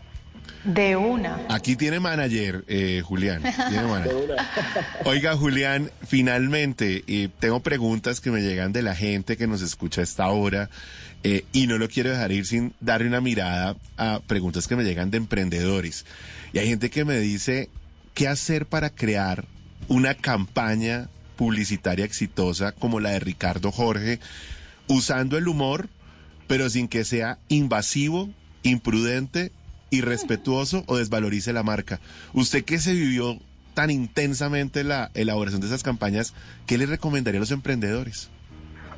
De 0.63 0.95
una. 0.95 1.39
Aquí 1.49 1.75
tiene 1.75 1.99
manager, 1.99 2.63
eh, 2.67 3.01
Julián. 3.03 3.41
Tiene 3.41 3.83
manager. 3.83 4.37
Oiga, 5.05 5.35
Julián, 5.35 5.91
finalmente, 6.07 7.03
eh, 7.07 7.29
tengo 7.39 7.59
preguntas 7.59 8.21
que 8.21 8.31
me 8.31 8.41
llegan 8.41 8.71
de 8.71 8.81
la 8.81 8.95
gente 8.95 9.35
que 9.35 9.47
nos 9.47 9.61
escucha 9.61 10.01
a 10.01 10.05
esta 10.05 10.27
hora 10.29 10.69
eh, 11.23 11.45
y 11.51 11.67
no 11.67 11.77
lo 11.77 11.89
quiero 11.89 12.11
dejar 12.11 12.31
ir 12.31 12.45
sin 12.45 12.73
darle 12.79 13.07
una 13.07 13.19
mirada 13.19 13.75
a 13.97 14.21
preguntas 14.25 14.67
que 14.67 14.75
me 14.75 14.83
llegan 14.83 15.11
de 15.11 15.17
emprendedores. 15.17 16.05
Y 16.53 16.59
hay 16.59 16.69
gente 16.69 16.89
que 16.89 17.03
me 17.03 17.19
dice, 17.19 17.69
¿qué 18.13 18.27
hacer 18.27 18.65
para 18.65 18.89
crear 18.89 19.45
una 19.87 20.13
campaña 20.15 21.09
publicitaria 21.35 22.05
exitosa 22.05 22.71
como 22.71 22.99
la 22.99 23.11
de 23.11 23.19
Ricardo 23.19 23.71
Jorge, 23.71 24.19
usando 24.87 25.37
el 25.37 25.47
humor, 25.47 25.89
pero 26.47 26.69
sin 26.69 26.87
que 26.87 27.03
sea 27.03 27.39
invasivo, 27.49 28.29
imprudente 28.63 29.51
irrespetuoso 29.93 30.83
o 30.87 30.97
desvalorice 30.97 31.53
la 31.53 31.63
marca. 31.63 31.99
Usted 32.33 32.63
que 32.63 32.79
se 32.79 32.93
vivió 32.93 33.37
tan 33.73 33.89
intensamente 33.89 34.83
la 34.83 35.11
elaboración 35.13 35.61
de 35.61 35.67
esas 35.67 35.83
campañas, 35.83 36.33
¿qué 36.67 36.77
le 36.77 36.85
recomendaría 36.85 37.39
a 37.39 37.41
los 37.41 37.51
emprendedores? 37.51 38.29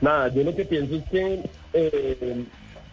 Nada, 0.02 0.34
yo 0.34 0.44
lo 0.44 0.56
que 0.56 0.66
pienso 0.66 0.96
es 0.96 1.04
que 1.10 1.50
eh, 1.74 2.46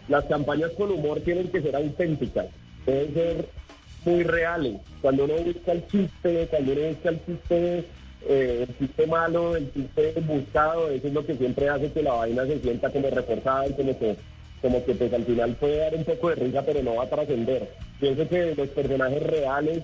las 0.09 0.25
campañas 0.25 0.71
con 0.77 0.91
humor 0.91 1.21
tienen 1.21 1.49
que 1.49 1.61
ser 1.61 1.75
auténticas, 1.75 2.47
deben 2.87 3.15
ser 3.15 3.49
muy 4.05 4.23
reales. 4.23 4.77
Cuando 5.01 5.25
uno 5.25 5.35
busca 5.35 5.73
el 5.73 5.87
chiste, 5.87 6.49
cuando 6.51 6.73
uno 6.73 6.89
busca 6.89 7.09
el 7.09 7.25
chiste, 7.25 7.85
eh, 8.29 8.67
el 8.69 8.79
chiste 8.79 9.07
malo, 9.07 9.57
el 9.57 9.73
chiste 9.73 10.15
buscado, 10.21 10.91
eso 10.91 11.09
es 11.09 11.13
lo 11.13 11.27
que 11.27 11.35
siempre 11.35 11.69
hace 11.69 11.91
que 11.93 12.03
la 12.03 12.13
vaina 12.13 12.47
se 12.47 12.61
sienta 12.61 12.91
como 12.91 13.11
reforzada 13.11 13.67
y 13.67 13.73
como 13.73 13.99
que 13.99 14.17
como 14.63 14.85
que 14.85 14.95
pues 14.95 15.13
al 15.13 15.25
final 15.25 15.57
puede 15.57 15.79
dar 15.79 15.95
un 15.95 16.05
poco 16.05 16.31
de 16.31 16.37
risa, 16.37 16.63
pero 16.65 16.83
no 16.83 16.95
va 16.95 17.05
a 17.05 17.11
trascender. 17.11 17.69
Pienso 18.01 18.29
que 18.29 18.55
los 18.55 18.69
personajes 18.69 19.23
reales, 19.23 19.83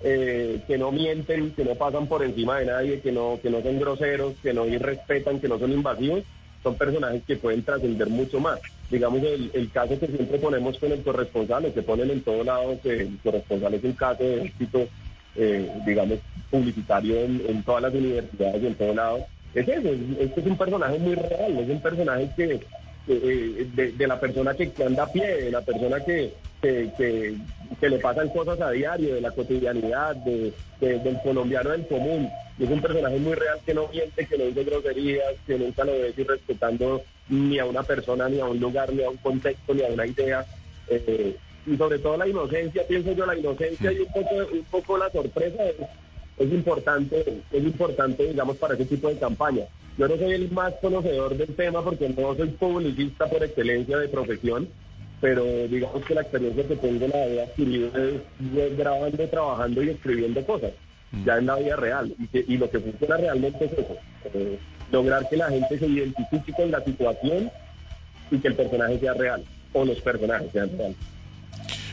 eh, 0.00 0.60
que 0.66 0.78
no 0.78 0.92
mienten, 0.92 1.50
que 1.50 1.64
no 1.64 1.74
pasan 1.74 2.06
por 2.06 2.24
encima 2.24 2.60
de 2.60 2.66
nadie, 2.66 3.00
que 3.00 3.10
no, 3.12 3.40
que 3.42 3.50
no 3.50 3.60
son 3.62 3.80
groseros, 3.80 4.34
que 4.42 4.54
no 4.54 4.66
irrespetan, 4.66 5.40
que 5.40 5.48
no 5.48 5.58
son 5.58 5.72
invasivos, 5.72 6.22
son 6.62 6.76
personajes 6.76 7.22
que 7.26 7.36
pueden 7.36 7.64
trascender 7.64 8.08
mucho 8.08 8.38
más. 8.38 8.60
Digamos, 8.90 9.22
el, 9.22 9.70
caso 9.72 9.98
que 9.98 10.06
siempre 10.06 10.38
ponemos 10.38 10.78
con 10.78 10.92
el 10.92 11.02
corresponsal, 11.02 11.72
que 11.72 11.82
ponen 11.82 12.10
en 12.10 12.22
todo 12.22 12.44
lado, 12.44 12.78
que 12.80 13.00
el 13.00 13.18
corresponsal 13.22 13.74
es 13.74 13.84
un 13.84 13.92
caso 13.94 14.22
de 14.22 14.44
éxito, 14.44 14.86
eh, 15.34 15.68
digamos, 15.84 16.18
publicitario 16.50 17.16
en, 17.18 17.62
todas 17.64 17.82
las 17.82 17.94
universidades 17.94 18.62
y 18.62 18.66
en 18.66 18.74
todo 18.74 18.94
lado. 18.94 19.26
Es 19.54 19.66
eso, 19.66 19.88
este 20.20 20.40
es 20.40 20.46
un 20.46 20.56
personaje 20.56 20.98
muy 20.98 21.14
real, 21.14 21.58
es 21.58 21.68
un 21.68 21.80
personaje 21.80 22.30
que 22.36 22.60
eh, 23.08 23.92
de, 23.96 24.06
la 24.06 24.20
persona 24.20 24.54
que, 24.54 24.72
anda 24.84 25.04
a 25.04 25.12
pie, 25.12 25.44
de 25.44 25.50
la 25.50 25.60
persona 25.60 26.00
que, 26.04 26.32
que, 26.60 27.36
le 27.80 27.98
pasan 27.98 28.28
cosas 28.28 28.60
a 28.60 28.70
diario, 28.70 29.14
de 29.14 29.20
la 29.20 29.32
cotidianidad, 29.32 30.14
de, 30.16 30.52
del 30.80 31.20
colombiano 31.22 31.70
del 31.70 31.86
común. 31.86 32.28
Es 32.58 32.68
un 32.68 32.80
personaje 32.80 33.18
muy 33.18 33.34
real 33.34 33.58
que 33.64 33.74
no 33.74 33.88
miente, 33.88 34.26
que 34.26 34.38
no 34.38 34.44
dice 34.44 34.64
groserías, 34.64 35.34
que 35.46 35.58
nunca 35.58 35.84
lo 35.84 35.92
ves 35.92 36.14
respetando 36.16 37.02
ni 37.28 37.58
a 37.58 37.64
una 37.64 37.82
persona, 37.82 38.28
ni 38.28 38.38
a 38.40 38.44
un 38.44 38.60
lugar, 38.60 38.92
ni 38.92 39.02
a 39.02 39.10
un 39.10 39.16
contexto, 39.16 39.74
ni 39.74 39.82
a 39.82 39.88
una 39.88 40.06
idea. 40.06 40.44
Eh, 40.88 41.36
y 41.66 41.76
sobre 41.76 41.98
todo 41.98 42.16
la 42.16 42.28
inocencia, 42.28 42.86
pienso 42.86 43.12
yo, 43.12 43.24
la 43.24 43.38
inocencia 43.38 43.92
y 43.92 44.00
un 44.00 44.12
poco, 44.12 44.34
un 44.52 44.64
poco 44.70 44.98
la 44.98 45.10
sorpresa 45.10 45.64
es, 45.64 45.76
es 46.38 46.52
importante, 46.52 47.42
es 47.52 47.64
importante, 47.64 48.26
digamos, 48.26 48.56
para 48.56 48.74
ese 48.74 48.86
tipo 48.86 49.08
de 49.08 49.18
campaña. 49.18 49.64
Yo 49.98 50.08
no 50.08 50.16
soy 50.16 50.32
el 50.32 50.50
más 50.50 50.72
conocedor 50.80 51.36
del 51.36 51.54
tema 51.54 51.82
porque 51.84 52.08
no 52.08 52.34
soy 52.34 52.48
publicista 52.48 53.26
por 53.28 53.44
excelencia 53.44 53.98
de 53.98 54.08
profesión, 54.08 54.68
pero 55.20 55.44
digamos 55.68 56.04
que 56.04 56.14
la 56.14 56.22
experiencia 56.22 56.66
que 56.66 56.76
tengo 56.76 57.06
la 57.08 57.26
he 57.26 57.42
adquirido 57.42 57.90
es, 57.96 58.76
grabando, 58.76 59.28
trabajando 59.28 59.82
y 59.82 59.90
escribiendo 59.90 60.44
cosas, 60.44 60.72
mm. 61.12 61.24
ya 61.24 61.38
en 61.38 61.46
la 61.46 61.56
vida 61.56 61.76
real. 61.76 62.14
Y, 62.32 62.56
lo 62.56 62.70
que 62.70 62.80
funciona 62.80 63.16
realmente 63.18 63.64
es 63.66 63.72
eso, 63.72 63.96
eh, 64.34 64.58
lograr 64.90 65.28
que 65.28 65.36
la 65.36 65.48
gente 65.50 65.78
se 65.78 65.86
identifique 65.86 66.52
con 66.52 66.70
la 66.70 66.82
situación 66.82 67.50
y 68.30 68.38
que 68.38 68.48
el 68.48 68.54
personaje 68.54 68.98
sea 68.98 69.14
real, 69.14 69.44
o 69.74 69.84
los 69.84 70.00
personajes 70.00 70.50
sean 70.52 70.70
reales. 70.76 70.96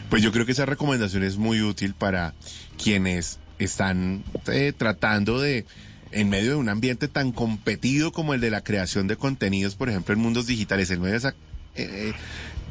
Pues 0.10 0.23
yo 0.23 0.32
creo 0.32 0.45
que 0.45 0.54
esa 0.54 0.65
recomendación 0.65 1.23
es 1.23 1.38
muy 1.38 1.62
útil 1.62 1.93
para 1.93 2.34
quienes 2.82 3.39
están 3.60 4.24
eh, 4.48 4.74
tratando 4.76 5.39
de 5.39 5.65
en 6.12 6.30
medio 6.30 6.52
de 6.52 6.56
un 6.56 6.69
ambiente 6.69 7.08
tan 7.08 7.32
competido 7.32 8.12
como 8.12 8.34
el 8.34 8.41
de 8.41 8.50
la 8.50 8.63
creación 8.63 9.08
de 9.08 9.15
contenidos, 9.15 9.76
por 9.76 9.89
ejemplo, 9.89 10.13
en 10.13 10.22
mundos 10.22 10.48
digitales, 10.48 10.89
en 10.89 11.02
medio 11.02 11.12
de 11.12 11.17
esa 11.17 11.36
eh, 11.76 12.13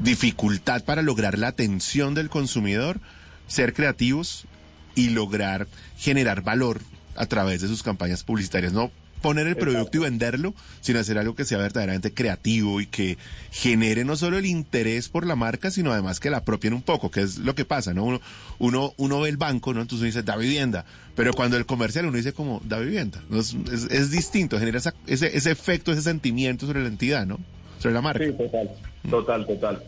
dificultad 0.01 0.85
para 0.85 1.03
lograr 1.03 1.38
la 1.38 1.48
atención 1.48 2.14
del 2.14 2.31
consumidor, 2.31 3.01
ser 3.46 3.74
creativos 3.74 4.46
y 4.94 5.11
lograr 5.11 5.68
generar 5.96 6.42
valor 6.42 6.81
a 7.14 7.27
través 7.27 7.61
de 7.61 7.68
sus 7.68 7.83
campañas 7.83 8.24
publicitarias. 8.24 8.72
No 8.72 8.90
poner 9.18 9.46
el 9.46 9.57
producto 9.57 9.98
y 9.98 10.00
venderlo, 10.00 10.54
sino 10.81 10.98
hacer 10.98 11.18
algo 11.18 11.35
que 11.35 11.44
sea 11.44 11.59
verdaderamente 11.59 12.12
creativo 12.12 12.81
y 12.81 12.87
que 12.87 13.18
genere 13.50 14.04
no 14.04 14.16
solo 14.16 14.38
el 14.38 14.46
interés 14.46 15.09
por 15.09 15.26
la 15.26 15.37
marca, 15.37 15.70
sino 15.70 15.92
además 15.92 16.20
que 16.20 16.31
la 16.31 16.38
apropien 16.38 16.72
un 16.72 16.83
poco, 16.83 17.11
que 17.11 17.20
es 17.20 17.38
lo 17.38 17.54
que 17.54 17.64
pasa, 17.64 17.94
¿no? 17.94 18.04
Uno, 18.04 18.20
uno, 18.59 18.94
uno 18.96 19.20
ve 19.20 19.28
el 19.28 19.37
banco, 19.37 19.74
¿no? 19.74 19.83
Entonces 19.83 20.00
uno 20.00 20.07
dice, 20.07 20.22
da 20.22 20.37
vivienda, 20.37 20.85
pero 21.14 21.33
cuando 21.33 21.57
el 21.57 21.66
comercial 21.66 22.07
uno 22.07 22.16
dice 22.16 22.33
como, 22.33 22.61
da 22.64 22.78
vivienda, 22.78 23.22
es, 23.33 23.57
es, 23.90 24.11
distinto, 24.11 24.59
genera 24.59 24.78
ese, 24.78 24.92
ese 25.07 25.50
efecto, 25.50 25.92
ese 25.92 26.02
sentimiento 26.02 26.66
sobre 26.66 26.83
la 26.83 26.88
entidad, 26.88 27.26
¿no? 27.26 27.38
Sobre 27.78 27.94
la 27.94 28.02
marca. 28.02 28.24
Sí, 28.24 28.33
total, 28.33 28.70
total, 29.11 29.46
total 29.46 29.83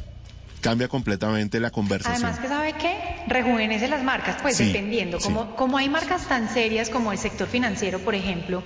cambia 0.60 0.88
completamente 0.88 1.60
la 1.60 1.70
conversación. 1.70 2.24
Además 2.24 2.38
que 2.40 2.48
sabe 2.48 2.72
qué, 2.74 3.24
rejuvenece 3.26 3.88
las 3.88 4.02
marcas, 4.02 4.36
pues 4.40 4.58
dependiendo, 4.58 5.18
como, 5.18 5.56
como 5.56 5.78
hay 5.78 5.88
marcas 5.88 6.26
tan 6.26 6.48
serias 6.48 6.90
como 6.90 7.12
el 7.12 7.18
sector 7.18 7.48
financiero, 7.48 7.98
por 8.00 8.14
ejemplo, 8.14 8.62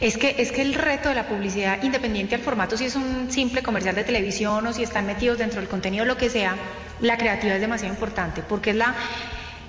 es 0.00 0.16
que, 0.16 0.36
es 0.38 0.52
que 0.52 0.62
el 0.62 0.74
reto 0.74 1.08
de 1.08 1.14
la 1.14 1.28
publicidad, 1.28 1.82
independiente 1.82 2.34
al 2.34 2.40
formato, 2.40 2.76
si 2.76 2.84
es 2.84 2.96
un 2.96 3.30
simple 3.30 3.62
comercial 3.62 3.94
de 3.94 4.04
televisión 4.04 4.66
o 4.66 4.72
si 4.72 4.82
están 4.82 5.06
metidos 5.06 5.38
dentro 5.38 5.60
del 5.60 5.68
contenido, 5.68 6.04
lo 6.04 6.16
que 6.16 6.30
sea, 6.30 6.56
la 7.00 7.16
creatividad 7.16 7.56
es 7.56 7.62
demasiado 7.62 7.94
importante, 7.94 8.42
porque 8.42 8.70
es 8.70 8.76
la, 8.76 8.94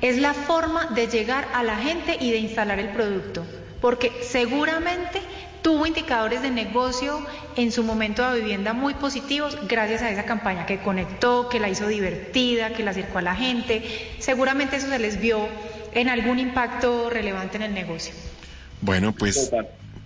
es 0.02 0.18
la 0.18 0.34
forma 0.34 0.88
de 0.88 1.08
llegar 1.08 1.48
a 1.54 1.64
la 1.64 1.78
gente 1.78 2.18
y 2.20 2.32
de 2.32 2.38
instalar 2.38 2.80
el 2.80 2.90
producto. 2.90 3.46
Porque 3.86 4.12
seguramente 4.24 5.22
tuvo 5.62 5.86
indicadores 5.86 6.42
de 6.42 6.50
negocio 6.50 7.24
en 7.56 7.72
su 7.72 7.84
momento 7.84 8.28
de 8.28 8.40
vivienda 8.40 8.74
muy 8.74 8.96
positivos 8.96 9.60
gracias 9.68 10.02
a 10.02 10.10
esa 10.10 10.26
campaña 10.26 10.66
que 10.66 10.80
conectó, 10.80 11.50
que 11.50 11.60
la 11.60 11.70
hizo 11.70 11.88
divertida, 11.88 12.74
que 12.74 12.84
la 12.84 12.90
acercó 12.90 13.20
a 13.20 13.22
la 13.22 13.36
gente. 13.36 13.84
Seguramente 14.18 14.78
eso 14.78 14.88
se 14.88 14.98
les 14.98 15.22
vio 15.22 15.48
en 15.94 16.10
algún 16.10 16.40
impacto 16.40 17.12
relevante 17.12 17.58
en 17.58 17.62
el 17.62 17.76
negocio. 17.76 18.16
Bueno, 18.82 19.14
pues 19.14 19.52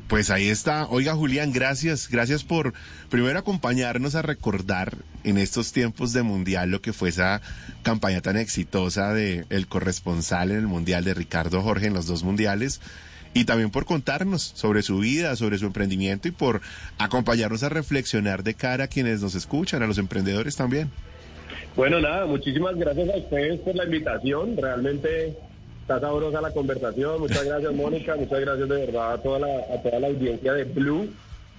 pues 0.09 0.29
ahí 0.29 0.49
está. 0.49 0.85
Oiga, 0.87 1.15
Julián, 1.15 1.53
gracias. 1.53 2.09
Gracias 2.09 2.43
por 2.43 2.73
primero 3.09 3.39
acompañarnos 3.39 4.13
a 4.15 4.21
recordar 4.21 4.97
en 5.23 5.37
estos 5.37 5.71
tiempos 5.71 6.11
de 6.11 6.23
mundial 6.23 6.69
lo 6.69 6.81
que 6.81 6.91
fue 6.91 7.07
esa 7.07 7.39
campaña 7.81 8.19
tan 8.19 8.35
exitosa 8.35 9.13
de 9.13 9.45
el 9.49 9.67
corresponsal 9.67 10.51
en 10.51 10.57
el 10.57 10.67
mundial 10.67 11.05
de 11.05 11.13
Ricardo 11.13 11.61
Jorge 11.61 11.87
en 11.87 11.93
los 11.93 12.07
dos 12.07 12.23
mundiales. 12.23 12.81
Y 13.33 13.45
también 13.45 13.69
por 13.69 13.85
contarnos 13.85 14.41
sobre 14.41 14.81
su 14.81 14.99
vida, 14.99 15.35
sobre 15.35 15.57
su 15.57 15.65
emprendimiento 15.65 16.27
y 16.27 16.31
por 16.31 16.61
acompañarnos 16.97 17.63
a 17.63 17.69
reflexionar 17.69 18.43
de 18.43 18.55
cara 18.55 18.85
a 18.85 18.87
quienes 18.87 19.21
nos 19.21 19.35
escuchan, 19.35 19.83
a 19.83 19.87
los 19.87 19.97
emprendedores 19.97 20.55
también. 20.55 20.89
Bueno, 21.75 22.01
nada, 22.01 22.25
muchísimas 22.25 22.75
gracias 22.75 23.09
a 23.09 23.17
ustedes 23.17 23.59
por 23.61 23.75
la 23.75 23.85
invitación. 23.85 24.57
Realmente 24.57 25.37
Está 25.89 26.01
sabrosa 26.01 26.39
la 26.39 26.51
conversación. 26.51 27.19
Muchas 27.19 27.43
gracias, 27.43 27.73
Mónica. 27.73 28.15
Muchas 28.15 28.41
gracias 28.41 28.69
de 28.69 28.85
verdad 28.85 29.13
a 29.13 29.17
toda 29.23 29.39
la, 29.39 29.47
a 29.73 29.81
toda 29.81 29.99
la 29.99 30.05
audiencia 30.05 30.53
de 30.53 30.63
Blue 30.63 31.09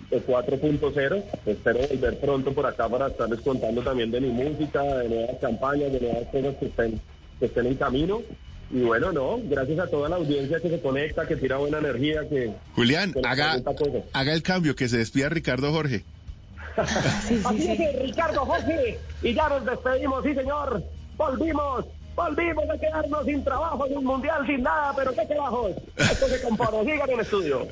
de 0.09 0.24
4.0. 0.24 1.24
Espero 1.46 1.80
volver 1.80 2.20
pronto 2.20 2.52
por 2.52 2.64
acá 2.64 2.88
para 2.88 3.09
estarles 3.09 3.40
contando 3.40 3.83
también 3.83 4.12
de 4.12 4.20
mi 4.20 4.28
música, 4.28 4.85
de 4.85 5.09
nuevas 5.09 5.37
campañas, 5.40 5.92
de 5.92 6.00
nuevas 6.00 6.28
cosas 6.30 6.54
que 6.61 6.66
estén, 6.66 7.00
que 7.40 7.46
estén 7.46 7.66
en 7.66 7.74
camino. 7.74 8.22
Y 8.70 8.83
bueno, 8.83 9.11
no, 9.11 9.40
gracias 9.44 9.80
a 9.80 9.87
toda 9.88 10.09
la 10.09 10.16
audiencia 10.16 10.61
que 10.61 10.70
se 10.70 10.80
conecta, 10.80 11.26
que 11.26 11.37
tira 11.37 11.56
buena 11.56 11.78
energía, 11.78 12.28
que... 12.28 12.52
Julián, 12.74 13.12
haga, 13.24 13.61
haga 14.12 14.33
el 14.33 14.42
cambio, 14.42 14.76
que 14.76 14.88
se 14.88 14.98
despida 14.98 15.28
Ricardo 15.28 15.72
Jorge. 15.72 16.04
sí, 17.26 17.42
sí, 17.59 17.76
sí. 17.76 17.87
Ricardo 18.02 18.44
Jorge, 18.46 18.98
y 19.22 19.35
ya 19.35 19.48
nos 19.48 19.64
despedimos, 19.64 20.22
sí 20.22 20.35
señor, 20.35 20.85
volvimos. 21.16 21.85
Volvimos 22.16 22.64
a 22.68 22.79
quedarnos 22.79 23.25
sin 23.25 23.42
trabajo 23.44 23.87
en 23.87 23.99
un 23.99 24.05
mundial, 24.05 24.46
sin 24.46 24.62
nada, 24.62 24.92
pero 24.94 25.14
qué 25.14 25.25
trabajos. 25.27 25.73
Esto 25.96 26.29
se 26.29 26.42
compone. 26.42 26.85
Sigan 26.85 27.09
en 27.09 27.14
el 27.14 27.20
estudio. 27.20 27.68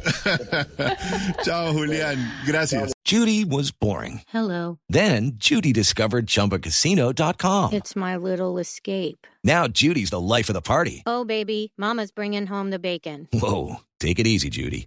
Chao, 1.44 1.72
Julián. 1.72 2.18
Gracias. 2.46 2.92
Judy 3.04 3.44
was 3.44 3.70
boring. 3.72 4.22
Hello. 4.28 4.78
Then 4.88 5.32
Judy 5.36 5.72
discovered 5.72 6.26
chumbacasino.com. 6.26 7.72
It's 7.72 7.96
my 7.96 8.16
little 8.16 8.58
escape. 8.58 9.26
Now 9.42 9.66
Judy's 9.66 10.10
the 10.10 10.20
life 10.20 10.48
of 10.48 10.54
the 10.54 10.60
party. 10.62 11.02
Oh, 11.06 11.24
baby, 11.24 11.72
Mama's 11.76 12.10
bringing 12.10 12.46
home 12.46 12.70
the 12.70 12.78
bacon. 12.78 13.28
Whoa. 13.32 13.76
Take 14.00 14.18
it 14.18 14.26
easy, 14.26 14.48
Judy. 14.50 14.86